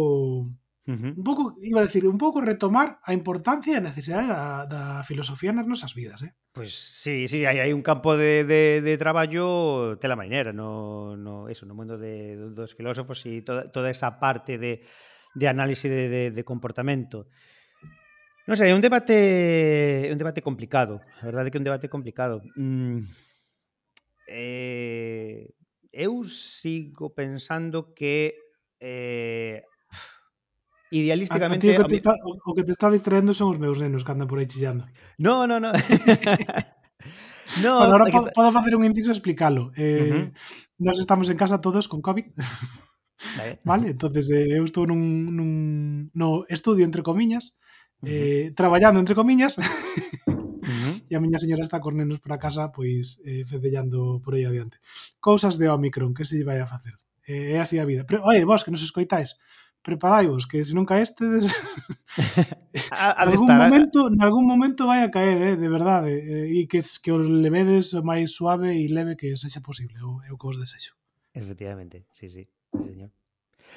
[0.96, 1.14] -huh.
[1.18, 4.84] Un pouco, iba a decir, un pouco retomar a importancia e a necesidade da, da
[5.06, 6.34] filosofía nas nosas vidas, eh?
[6.50, 11.14] Pois pues, sí, sí, hai, hai un campo de, de, de traballo tela mainera no,
[11.14, 14.82] no, eso, no mundo de, dos filósofos e toda, toda esa parte de,
[15.36, 17.30] de análise de, de, de comportamento.
[18.50, 21.06] Non sei, é un debate un debate complicado.
[21.22, 22.42] A verdade é que é un debate complicado.
[22.58, 23.06] Mm,
[24.26, 25.54] eh,
[25.94, 28.34] eu sigo pensando que
[28.82, 29.69] eh,
[30.92, 31.76] idealísticamente...
[31.76, 33.60] Ah, a, a ti, o, que te está, o que te está distraendo son os
[33.60, 34.86] meus nenos que andan por aí chillando.
[35.18, 35.72] No, no, no.
[37.64, 38.36] no bueno, ahora podo, está...
[38.36, 39.72] podo facer un inciso e explicalo.
[39.76, 40.34] Eh, uh -huh.
[40.80, 42.26] Nos estamos en casa todos con COVID.
[43.38, 45.52] Vale, vale entonces eh, eu estou nun, nun
[46.16, 47.60] no estudio entre comiñas,
[48.02, 48.56] eh, uh -huh.
[48.56, 49.60] traballando entre comiñas,
[51.10, 54.78] e a miña señora está con nenos para casa pois eh, fedellando por aí adiante.
[55.20, 56.96] Cousas de Omicron, que se lle vai a facer?
[57.26, 58.06] Eh, é así a vida.
[58.06, 59.38] Pero, oi, vos que nos escoitáis,
[59.82, 61.56] preparaivos, que se non caestedes
[62.92, 64.24] a, a algún estar, momento, a...
[64.26, 68.04] algún momento vai a caer, eh, de verdade, eh, e que que os levedes o
[68.04, 71.00] máis suave e leve que sexa posible, eu, eu que os desexo.
[71.32, 73.12] Efectivamente, sí, sí, señor.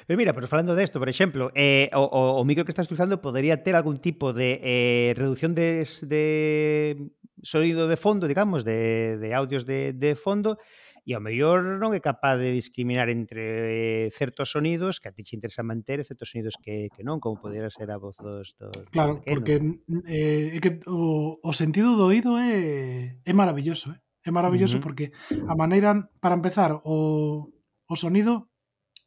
[0.07, 3.21] Pero mira, pero falando desto, por exemplo, eh, o, o, o micro que estás utilizando
[3.21, 6.97] podería ter algún tipo de eh, reducción de, de
[7.43, 10.57] sonido de fondo, digamos, de, de audios de, de fondo,
[11.03, 15.27] e ao mellor non é capaz de discriminar entre eh, certos sonidos que a ti
[15.27, 18.55] che interesa manter e certos sonidos que, que non, como podera ser a voz dos...
[18.55, 19.59] dos claro, dos porque
[20.07, 23.99] eh, é que o, o sentido do oído é, é maravilloso, eh?
[24.23, 24.85] é maravilloso uh -huh.
[24.87, 27.51] porque a maneira, para empezar, o,
[27.83, 28.47] o sonido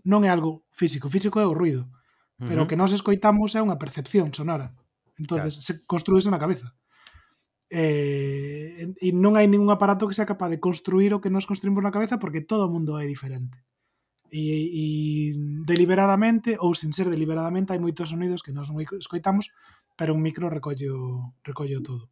[0.05, 1.89] non é algo físico, físico é o ruido,
[2.37, 2.65] pero uh -huh.
[2.65, 4.77] o que nós escoitamos é unha percepción sonora.
[5.17, 5.65] Entonces, claro.
[5.65, 6.76] se construíse na cabeza
[7.77, 11.85] eh, e non hai ningún aparato que sea capaz de construir o que nos construimos
[11.85, 13.61] na cabeza porque todo o mundo é diferente.
[14.33, 14.85] E, e
[15.69, 19.53] deliberadamente ou sen ser deliberadamente hai moitos sonidos que nós non escoitamos
[19.93, 22.09] pero un micro recollo, recollo todo.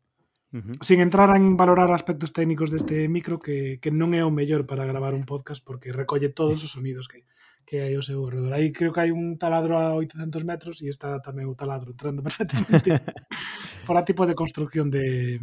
[0.54, 0.76] Uh -huh.
[0.84, 4.86] sin entrar en valorar aspectos técnicos deste micro que, que non é o mellor para
[4.86, 7.26] gravar un podcast porque recolle todos os sonidos que,
[7.64, 8.52] que hai ao seu redor.
[8.52, 12.20] Aí creo que hai un taladro a 800 metros e está tamén o taladro entrando
[12.28, 12.94] perfectamente
[13.88, 15.40] para tipo de construcción de,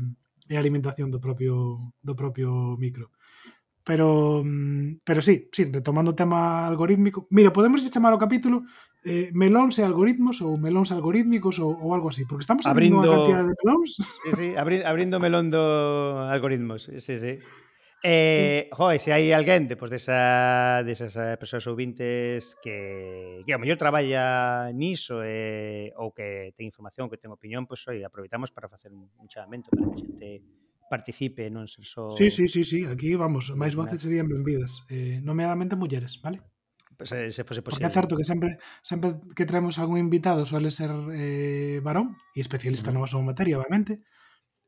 [0.47, 3.09] de alimentación do propio do propio micro.
[3.81, 8.61] Pero mm, pero sí, sí, retomando o tema algorítmico, mira, podemos chamar o capítulo
[9.01, 13.09] eh, melóns e algoritmos ou melóns algorítmicos ou, ou algo así, porque estamos abrindo unha
[13.09, 13.97] cantidad de melóns.
[13.97, 15.65] Sí, sí, abri, abrindo melón do
[16.29, 17.41] algoritmos, sí, sí.
[18.03, 23.77] Eh, joe, se hai alguén depois desa, desas eh, persoas ouvintes que, que ao mellor
[23.77, 28.65] traballa niso eh, ou que ten información, que ten opinión, pois pues, oi, aproveitamos para
[28.65, 30.27] facer un, un chamamento para que a xente
[30.89, 32.09] participe, non ser só...
[32.09, 36.41] Sí, sí, sí, sí, aquí vamos, máis voces serían benvidas, eh, nomeadamente mulleres, vale?
[36.97, 37.85] Pues, se, se fose posible.
[37.85, 42.41] Porque é certo que sempre, sempre que traemos algún invitado suele ser eh, varón e
[42.41, 42.97] especialista mm.
[42.97, 43.05] Uh -huh.
[43.05, 44.01] na súa materia, obviamente,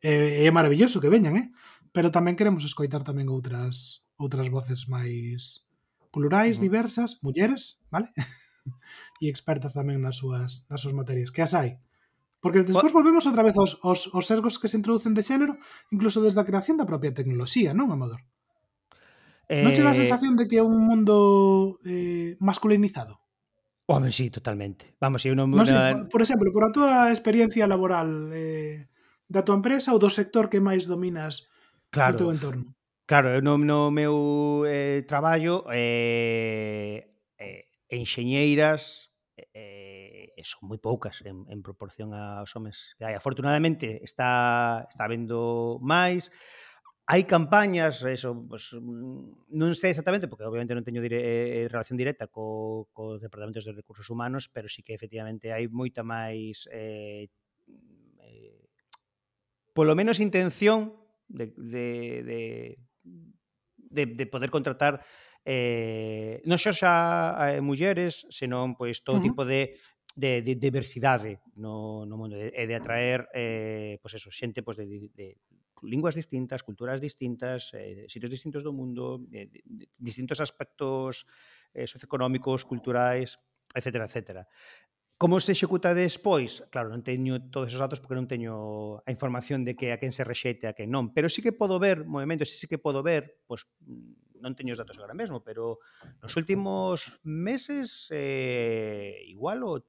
[0.06, 1.48] eh, é maravilloso que veñan, eh?
[1.94, 5.64] pero tamén queremos escoitar tamén outras outras voces máis
[6.10, 6.62] plurais, mm.
[6.62, 8.10] diversas, mulleres, vale?
[9.22, 11.78] e expertas tamén nas súas nas súas materias, que as hai.
[12.44, 15.56] Porque despois volvemos outra vez aos, aos, aos sesgos que se introducen de xénero,
[15.96, 18.20] incluso desde a creación da propia tecnoloxía, non, Amador?
[19.48, 19.64] Eh...
[19.64, 23.24] Non che dá a eh, sensación de que é un mundo eh, masculinizado?
[23.88, 24.96] Home, sí, totalmente.
[25.00, 25.52] Vamos, eu non...
[25.52, 28.92] non sei, por, por exemplo, por a túa experiencia laboral eh,
[29.32, 31.48] da tua empresa ou do sector que máis dominas
[31.94, 32.66] claro, no teu entorno.
[33.06, 41.46] Claro, no, no meu eh, traballo eh, eh, enxeñeiras eh, eh, son moi poucas en,
[41.50, 43.16] en proporción aos homes que hai.
[43.16, 46.32] Afortunadamente está, está vendo máis,
[47.04, 52.32] hai campañas, eso, pues, non sei exactamente, porque obviamente non teño dire, eh, relación directa
[52.32, 57.28] co, co departamentos de recursos humanos, pero sí que efectivamente hai moita máis eh,
[58.24, 58.64] eh,
[59.76, 61.03] polo menos intención
[61.34, 62.78] de, de,
[63.90, 65.02] de, de poder contratar
[65.44, 69.28] eh, non só xa eh, mulleres, senón pois todo uh -huh.
[69.28, 69.76] tipo de
[70.16, 74.86] de, de diversidade no, no mundo e de atraer eh, pois eso, xente pois de,
[74.86, 75.28] de, de
[75.84, 81.28] linguas distintas, culturas distintas, eh, sitios distintos do mundo, eh, de, de, distintos aspectos
[81.74, 83.36] eh, socioeconómicos, culturais,
[83.76, 84.48] etcétera, etcétera.
[85.24, 86.68] Como se executa despois?
[86.68, 90.12] Claro, non teño todos esos datos porque non teño a información de que a quen
[90.12, 93.40] se rexeite a quen non, pero sí que podo ver movimentos, sí que podo ver,
[93.48, 95.80] pois mm, non teño os datos agora mesmo, pero
[96.20, 99.80] nos últimos meses eh, igual o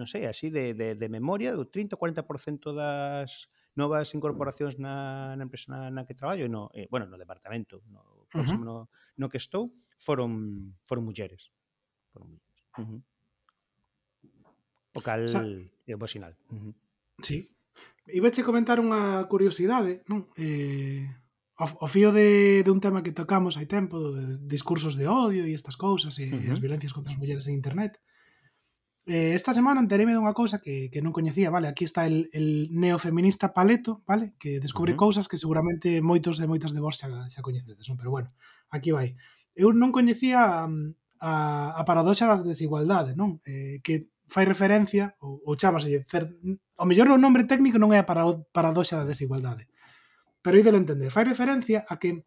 [0.00, 5.36] non sei, así de, de, de memoria, o 30 ou 40% das novas incorporacións na,
[5.36, 8.56] na empresa na, na que traballo, no, eh, bueno, no departamento, no, uh -huh.
[8.64, 11.52] no, no que estou, foron foron mulleres.
[12.08, 12.64] Foron mulleres.
[12.80, 13.11] Uh -huh.
[14.94, 15.42] O cal Sa
[15.86, 16.34] é bo sinal.
[16.52, 16.74] Uh -huh.
[17.22, 17.48] Sí.
[18.44, 20.28] Comentar unha curiosidade, non?
[20.36, 21.06] Eh,
[21.56, 25.46] o, o fío de, de un tema que tocamos hai tempo, de discursos de odio
[25.46, 26.52] e estas cousas, e uh -huh.
[26.52, 28.02] as violencias contra as mulleres en internet,
[29.04, 31.66] Eh, esta semana enteréme dunha cousa que, que non coñecía, vale?
[31.66, 34.38] Aquí está el, el neofeminista Paleto, vale?
[34.38, 35.02] Que descubre uh -huh.
[35.10, 37.98] cousas que seguramente moitos e moitas de vos xa, xa coñecedes, non?
[37.98, 38.30] Pero bueno,
[38.70, 39.18] aquí vai.
[39.58, 41.32] Eu non coñecía mm, a,
[41.74, 43.42] a paradoxa da desigualdade, non?
[43.42, 46.24] Eh, que fai referencia ou, ou chamase cer...
[46.82, 49.68] o mellor o nombre técnico non é a paradoxa da desigualdade
[50.42, 52.24] pero ídelo entender, fai referencia a que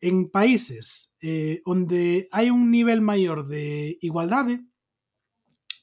[0.00, 4.64] en países eh, onde hai un nivel maior de igualdade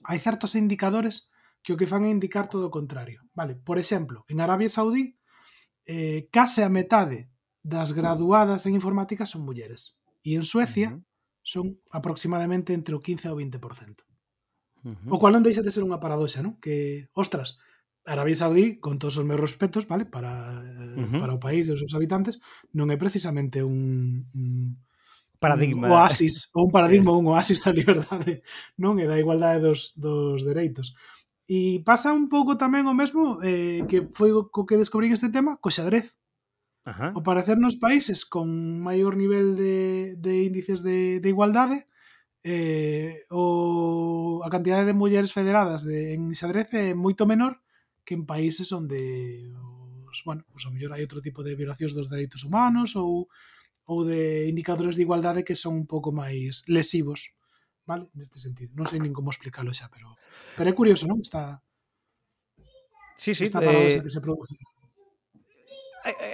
[0.10, 1.30] hai certos indicadores
[1.62, 3.28] que o que fan é indicar todo o contrario.
[3.36, 5.20] Vale, por exemplo, en Arabia Saudí
[5.86, 7.30] eh, case a metade
[7.62, 10.98] das graduadas en informática son mulleres e en Suecia
[11.46, 14.07] son aproximadamente entre o 15 o 20%.
[14.84, 15.14] Uh -huh.
[15.14, 16.60] O cual non deixa de ser unha paradoxa, non?
[16.62, 17.58] Que, ostras,
[18.08, 21.20] Arabia Saudí, con todos os meus respetos, vale, para, eh, uh -huh.
[21.20, 22.40] para o país e os seus habitantes,
[22.72, 24.80] non é precisamente un, un
[25.40, 25.88] paradigma.
[25.88, 27.20] Un oasis, ou un paradigma, eh.
[27.20, 28.42] un oasis da liberdade,
[28.80, 28.96] non?
[28.98, 30.96] E da igualdade dos, dos dereitos.
[31.48, 35.60] E pasa un pouco tamén o mesmo eh, que foi co que descubrín este tema,
[35.60, 36.16] co xadrez.
[36.88, 37.12] Ajá.
[37.12, 38.48] O parecer nos países con
[38.80, 41.88] maior nivel de, de índices de, de igualdade
[42.48, 47.60] eh, o a cantidade de mulleres federadas de, en xadrez é moito menor
[48.08, 49.52] que en países onde
[50.08, 53.28] os, bueno, pues, o mellor hai outro tipo de violacións dos dereitos humanos ou
[53.88, 57.36] ou de indicadores de igualdade que son un pouco máis lesivos,
[57.88, 58.08] vale?
[58.16, 58.72] Neste sentido.
[58.80, 60.16] Non sei nin como explicarlo xa, pero
[60.56, 61.20] pero é curioso, non?
[61.20, 61.60] Está
[63.18, 64.56] Sí, sí, esta eh, que se produce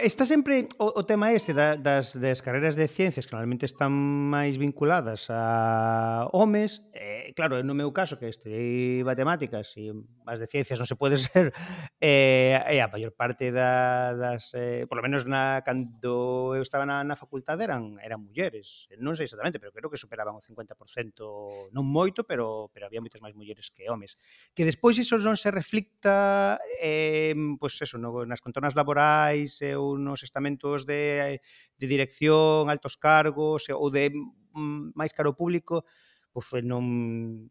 [0.01, 3.91] está sempre o, o tema ese da, das, das carreiras de ciencias que normalmente están
[4.29, 6.85] máis vinculadas a homes.
[6.93, 9.89] Eh, claro, no meu caso que estudei matemáticas e
[10.29, 11.49] as de ciencias non se pode ser
[11.97, 16.85] eh, e a maior parte da, das eh, por lo menos na, cando eu estaba
[16.85, 18.85] na, na facultade eran eran mulleres.
[19.01, 23.23] Non sei exactamente, pero creo que superaban o 50% non moito, pero, pero había moitas
[23.23, 24.19] máis mulleres que homes.
[24.53, 29.95] Que despois iso non se reflicta eh, pois pues eso, no, nas contornas laborais ou
[29.95, 31.39] nos estamentos de,
[31.79, 35.87] de dirección, altos cargos ou de mm, máis caro público,
[36.35, 37.47] pois non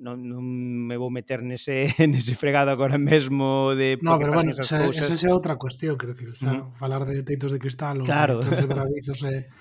[0.00, 4.72] non, non me vou meter nese, nese fregado agora mesmo de no, pero bueno, esas
[4.72, 5.10] se, cousas.
[5.12, 6.80] Esa é outra cuestión, quero dicir, xa, mm.
[6.80, 8.40] falar de teitos de cristal ou claro.
[8.40, 9.52] de verdadeizos eh,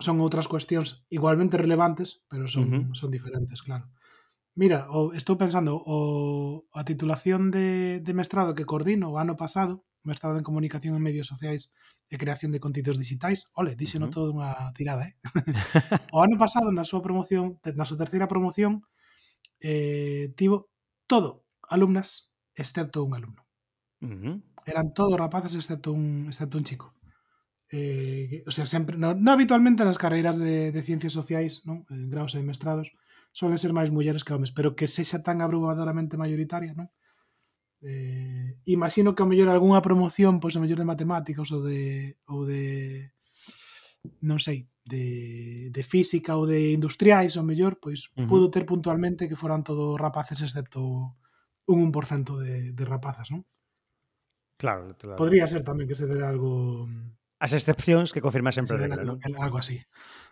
[0.00, 2.84] son outras cuestións igualmente relevantes, pero son, uh -huh.
[2.96, 3.92] son diferentes, claro.
[4.56, 9.84] Mira, o, estou pensando, o, a titulación de, de mestrado que coordino o ano pasado
[10.04, 11.72] mestrado en comunicación en medios sociais
[12.10, 13.48] e creación de contidos digitais.
[13.54, 14.14] Ole, dixeno uh -huh.
[14.14, 15.14] todo unha tirada, eh?
[16.14, 18.84] o ano pasado, na súa promoción, na súa terceira promoción,
[19.62, 20.68] eh, tivo
[21.06, 23.42] todo alumnas, excepto un alumno.
[24.02, 24.34] Uh -huh.
[24.66, 26.94] Eran todos rapaces, excepto un, excepto un chico.
[27.72, 31.88] Eh, o sea, sempre, no, no habitualmente nas carreiras de, de ciencias sociais, non?
[31.88, 32.92] en graus e mestrados,
[33.32, 36.92] suelen ser máis mulleres que homes, pero que sexa tan abrumadoramente mayoritaria, non?
[37.82, 42.46] Eh, imagino que ao mellor algunha promoción, pois ao mellor de matemáticas ou de ou
[42.46, 43.10] de
[44.22, 48.28] non sei, de, de física ou de industriais, ao mellor, pois uh -huh.
[48.30, 51.18] pudo ter puntualmente que foran todos rapaces excepto
[51.66, 53.46] un 1% de, de rapazas, non?
[54.58, 55.18] Claro, claro.
[55.18, 56.86] Podría ser tamén que se dera algo
[57.42, 59.18] As excepcións que confirma sempre regla, non?
[59.42, 59.82] Algo así.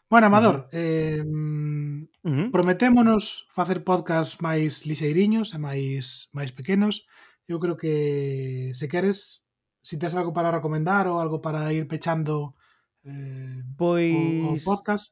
[0.07, 0.79] Bueno, Amador, uh -huh.
[0.79, 2.49] eh, uh -huh.
[2.55, 7.11] prometémonos facer podcast máis lixeiriños e máis máis pequenos
[7.51, 9.43] eu creo que se queres,
[9.83, 12.55] se tes algo para recomendar ou algo para ir pechando
[13.03, 14.15] eh, pois...
[14.15, 15.11] o, o pois podcast.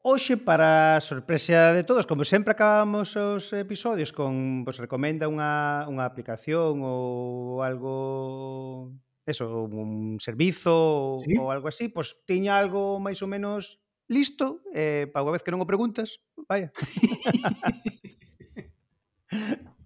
[0.00, 5.84] Hoxe, para a sorpresa de todos, como sempre acabamos os episodios con vos recomenda unha,
[5.90, 8.94] unha aplicación ou algo
[9.28, 11.36] eso, un servizo ¿Sí?
[11.36, 15.52] ou algo así, pois tiña algo máis ou menos listo, eh, para unha vez que
[15.52, 16.72] non o preguntas, vaya.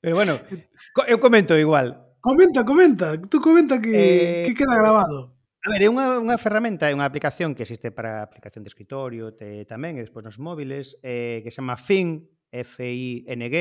[0.00, 0.68] Pero bueno, eh,
[1.08, 2.08] eu comento igual.
[2.20, 5.38] Comenta, comenta, tú comenta que, eh, que queda grabado.
[5.66, 9.34] A ver, é unha, unha ferramenta, é unha aplicación que existe para aplicación de escritorio
[9.34, 13.56] te, tamén, e despois nos móviles, eh, que se chama Fing, F-I-N-G,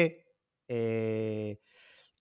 [0.70, 1.58] eh,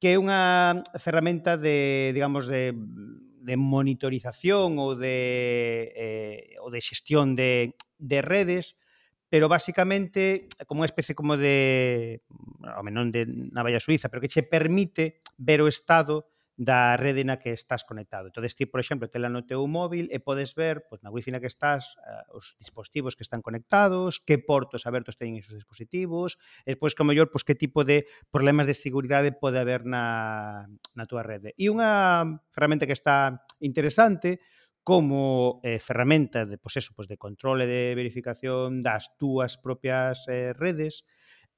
[0.01, 7.37] que é unha ferramenta de, digamos, de, de monitorización ou de, eh, ou de xestión
[7.37, 8.81] de, de redes
[9.29, 12.22] pero basicamente como unha especie como de,
[12.62, 17.37] ao menos de navalla suiza, pero que che permite ver o estado da rede na
[17.37, 18.33] que estás conectado.
[18.33, 21.37] Entón, ti, por exemplo, tela no teu móvil e podes ver pois, na wifi na
[21.37, 26.72] que estás uh, os dispositivos que están conectados, que portos abertos teñen esos dispositivos, e
[26.72, 30.64] despois, que mellor, pois, que tipo de problemas de seguridade pode haber na,
[30.97, 31.53] na túa rede.
[31.61, 34.41] E unha ferramenta que está interesante
[34.87, 40.30] como eh, ferramenta de, pues eso, pues de control e de verificación das túas propias
[40.30, 41.03] eh, redes,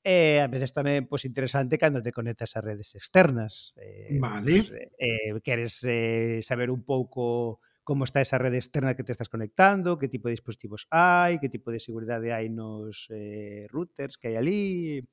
[0.00, 3.74] E eh, a veces tamén pois pues, interesante cando te conectas a redes externas.
[3.76, 4.64] Eh, vale.
[4.64, 9.28] Pues, eh, queres eh, saber un pouco como está esa rede externa que te estás
[9.28, 14.32] conectando, que tipo de dispositivos hai, que tipo de seguridade hai nos eh, routers que
[14.32, 15.04] hai ali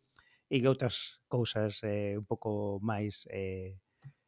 [0.48, 3.76] e que outras cousas eh, un pouco máis eh,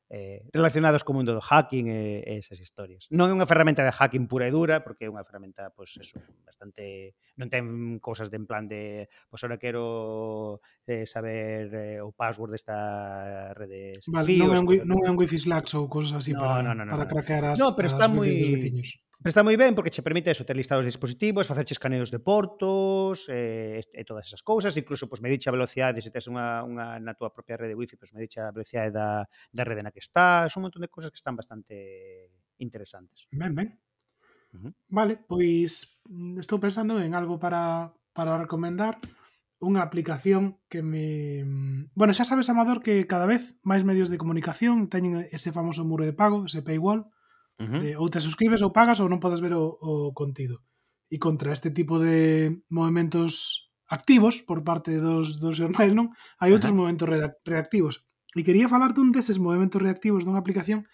[0.09, 3.11] eh, relacionados co mundo do hacking e, e esas historias.
[3.11, 6.15] Non é unha ferramenta de hacking pura e dura, porque é unha ferramenta, pois, eso,
[6.47, 7.15] bastante...
[7.35, 12.55] Non ten cousas de en plan de, pois, ahora quero eh, saber eh, o password
[12.55, 13.99] desta rede...
[14.07, 16.71] Vale, non, é un, non é un wifi slacks ou cousas así no, para, no,
[16.71, 17.11] no, no, para no.
[17.11, 18.31] craquear as, no, pero está as moi...
[18.31, 18.95] veciños.
[19.17, 22.21] Pero está moi ben porque che permite eso, ter listados de dispositivos, facerche escaneos de
[22.21, 26.61] portos eh, e todas esas cousas, incluso pois, pues, mediche a velocidade, se tes unha,
[26.61, 29.89] unha na túa propia rede wifi, pois, pues, mediche a velocidade da, da rede na
[29.89, 32.29] que estás, un montón de cousas que están bastante
[32.61, 33.25] interesantes.
[33.33, 33.73] Ben, ben.
[34.53, 34.73] Uh -huh.
[34.87, 39.01] Vale, pois mm, estou pensando en algo para, para recomendar
[39.57, 41.41] unha aplicación que me...
[41.41, 45.81] Mm, bueno, xa sabes, Amador, que cada vez máis medios de comunicación teñen ese famoso
[45.81, 47.09] muro de pago, ese paywall,
[47.57, 47.79] Uh -huh.
[47.81, 50.61] de, ou te suscribes ou pagas ou non podes ver o, o contido.
[51.09, 56.11] E contra este tipo de movimentos activos por parte dos, dos jornais, non?
[56.37, 56.77] Hai outros Ajá.
[56.77, 58.03] movimentos reac- reactivos.
[58.37, 60.85] E quería falar dun deses movimentos reactivos dunha aplicación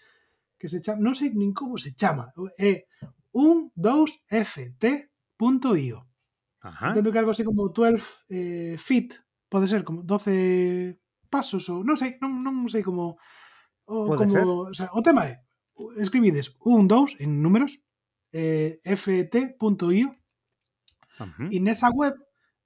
[0.56, 2.88] que se chama, non sei nin como se chama, é
[4.54, 5.98] 12ft.io.
[6.64, 6.88] Ajá.
[6.90, 8.00] Entendo que algo así como 12
[8.30, 9.20] eh, feet,
[9.52, 10.96] pode ser como 12
[11.28, 13.20] pasos ou non sei, non, non sei como
[13.84, 14.44] o, Pode como, ser.
[14.48, 15.43] o, sea, o tema é
[15.96, 17.82] escribides un 2 en números,
[18.32, 21.48] eh, ft.io, uh -huh.
[21.50, 22.14] e nesa web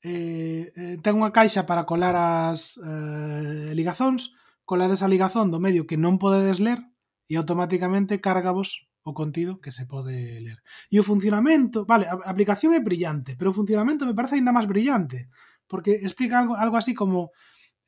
[0.02, 5.88] eh, eh, ten unha caixa para colar as eh, ligazóns, colades a ligazón do medio
[5.88, 6.78] que non podedes ler
[7.26, 10.60] e automáticamente cargavos o contido que se pode ler.
[10.92, 14.68] E o funcionamento, vale, a aplicación é brillante, pero o funcionamento me parece ainda máis
[14.68, 15.32] brillante,
[15.66, 17.32] porque explica algo, algo así como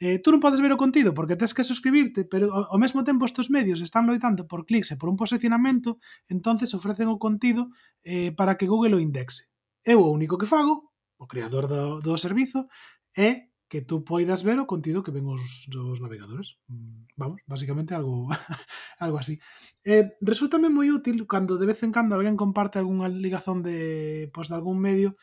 [0.01, 3.29] eh, tú non podes ver o contido porque tens que suscribirte, pero ao mesmo tempo
[3.29, 7.69] estes medios están loitando por clics e por un posicionamento, entonces ofrecen o contido
[8.01, 9.53] eh, para que Google o indexe.
[9.85, 10.89] Eu o único que fago,
[11.21, 12.65] o creador do, do servizo,
[13.13, 16.59] é que tú poidas ver o contido que ven os, os navegadores.
[16.67, 18.27] Mm, vamos, basicamente algo
[19.05, 19.39] algo así.
[19.85, 24.51] Eh, resultame moi útil cando de vez en cando alguén comparte algunha ligazón de, pues,
[24.51, 25.21] de algún medio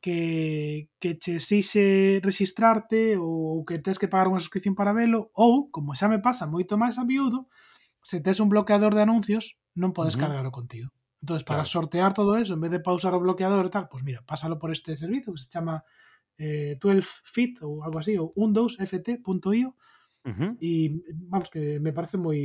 [0.00, 5.70] que, que che exixe registrarte ou que tes que pagar unha suscripción para velo ou,
[5.74, 7.50] como xa me pasa moito máis a miúdo,
[8.02, 10.22] se tes un bloqueador de anuncios non podes Ujú.
[10.24, 10.88] cargar o contido.
[11.18, 11.74] Entonces, para Claro.
[11.74, 14.70] sortear todo eso, en vez de pausar o bloqueador e tal, pues mira, pásalo por
[14.70, 15.82] este servicio que se chama
[16.38, 19.74] eh, 12fit ou algo así, ou 12ft.io
[20.26, 20.56] Ujú.
[20.60, 22.38] e vamos que me parece moi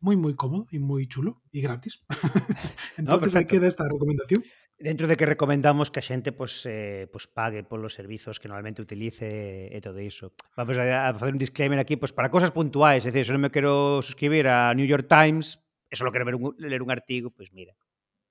[0.00, 2.04] moi moi cómodo e moi chulo e gratis.
[3.00, 3.56] Entonces aí perfecto.
[3.56, 4.44] queda esta recomendación.
[4.78, 8.78] Dentro de que recomendamos que a xente pois, eh, pois pague polos servizos que normalmente
[8.78, 10.38] utilice e todo iso.
[10.54, 13.02] Vamos a, a facer un disclaimer aquí pois, para cosas puntuais.
[13.02, 15.58] É dicir, se non me quero suscribir a New York Times,
[15.90, 17.74] e só quero ver un, ler un artigo, pois mira.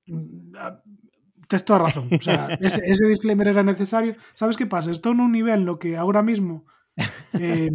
[0.08, 0.80] Mm, ah,
[1.48, 2.08] Tens toda razón.
[2.12, 4.16] O sea, ese, ese disclaimer era necesario.
[4.36, 4.92] Sabes que pasa?
[4.92, 6.68] Estou nun nivel no que agora mismo
[7.40, 7.72] eh,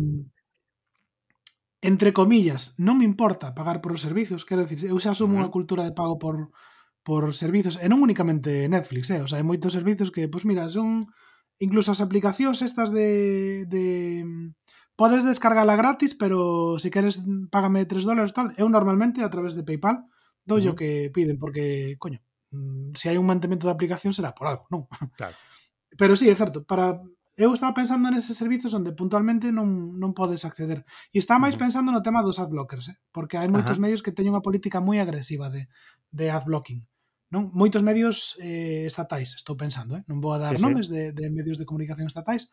[1.82, 5.42] entre comillas, non me importa pagar por os servizos, quero dicir, eu xa asumo uh
[5.42, 5.42] -huh.
[5.44, 6.54] unha cultura de pago por
[7.02, 9.20] por servizos, e non únicamente Netflix, eh?
[9.22, 11.10] o sea, hai moitos servizos que, pois mira, son
[11.58, 14.24] incluso as aplicacións estas de, de
[14.94, 19.66] podes descargala gratis, pero se queres págame 3 dólares tal, eu normalmente a través de
[19.66, 20.06] PayPal
[20.46, 20.78] dou uh -huh.
[20.78, 22.22] que piden porque, coño,
[22.54, 24.86] mm, se hai un mantemento de aplicación será por algo, non?
[25.18, 25.34] Claro.
[25.92, 27.02] Pero sí, é certo, para
[27.36, 30.84] eu estaba pensando neses servizos onde puntualmente non, non podes acceder.
[31.10, 32.96] E estaba máis pensando no tema dos adblockers, eh?
[33.08, 33.84] porque hai moitos Ajá.
[33.88, 35.72] medios que teñen unha política moi agresiva de,
[36.12, 36.84] de adblocking.
[37.32, 37.48] Non?
[37.56, 40.04] Moitos medios eh, estatais, estou pensando, eh?
[40.04, 40.64] non vou a dar Sí, sí.
[40.68, 42.52] nomes de, de medios de comunicación estatais,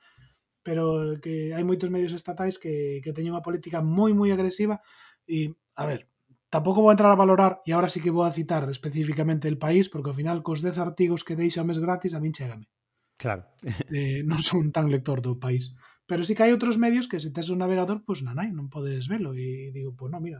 [0.63, 4.79] pero que hai moitos medios estatais que, que teñen unha política moi moi agresiva
[5.27, 6.07] e, a ver,
[6.47, 9.91] tampouco vou entrar a valorar e agora sí que vou a citar especificamente el país
[9.91, 12.71] porque ao final cos 10 artigos que deixa mes gratis a min chégame
[13.19, 13.43] Claro.
[13.91, 15.75] eh, non son tan lector do país.
[16.07, 18.71] Pero sí que hai outros medios que se tes un navegador, pois pues, nanai, non
[18.71, 19.35] podes velo.
[19.35, 20.39] E digo, pois pues, non, mira,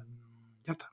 [0.63, 0.87] ya está.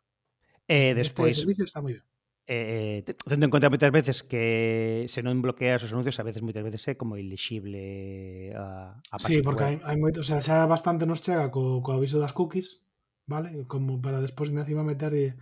[0.66, 2.04] E Este servicio está moi ben.
[2.46, 6.62] eh, tendo en conta moitas veces que se non bloqueas os anuncios, a veces moitas
[6.62, 9.82] veces é como ilexible a, a página Sí, porque web.
[9.82, 12.86] hai, hai moito, o sea, xa bastante nos chega co, co aviso das cookies,
[13.26, 13.66] vale?
[13.66, 15.34] Como para despois encima meter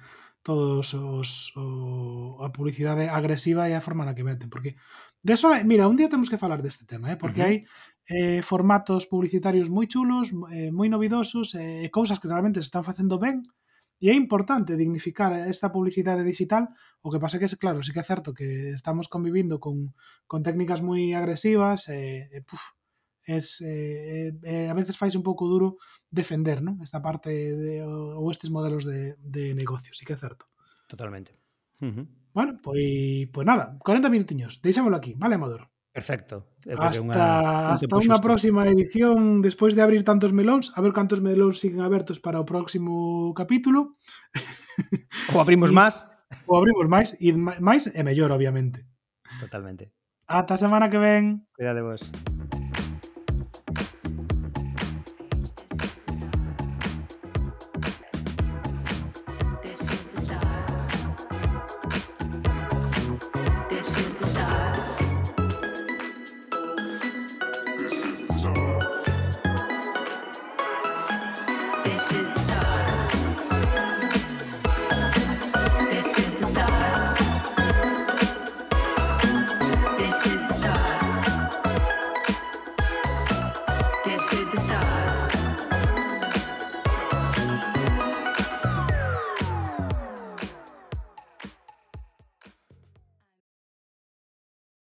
[0.45, 4.77] todos os o, a publicidade agresiva e a forma na que meten, porque
[5.25, 7.17] de eso, mira, un día temos que falar deste tema, eh?
[7.21, 7.53] porque uh -huh.
[7.53, 7.57] hai
[8.09, 12.69] eh, formatos publicitarios moi chulos, eh, moi novidosos, eh, e eh, cousas que realmente se
[12.69, 13.64] están facendo ben, uh
[14.05, 16.69] e é importante dignificar esta publicidade digital,
[17.01, 19.97] o que pasa que, claro, sí que é certo que estamos convivindo con,
[20.29, 22.77] con técnicas moi agresivas e, e puf,
[23.25, 25.81] es, eh, eh, a veces fais un pouco duro
[26.13, 26.85] defender non?
[26.85, 30.53] esta parte de, ou estes modelos de, de negocio, sí que é certo.
[30.85, 31.33] Totalmente.
[32.37, 35.73] Bueno, pois, pois nada, 40 minutiños, deixámoslo aquí, vale, Amador?
[35.95, 36.51] Perfecto.
[36.67, 37.23] Eh, é hasta unha,
[37.71, 42.19] hasta unha próxima edición despois de abrir tantos melóns, a ver cantos melóns siguen abertos
[42.19, 43.95] para o próximo capítulo.
[45.31, 46.03] Ou abrimos y, máis.
[46.51, 48.83] Ou abrimos máis, e máis é mellor, obviamente.
[49.39, 49.95] Totalmente.
[50.27, 51.47] Ata a semana que ven.
[51.55, 52.03] Cuidade vos.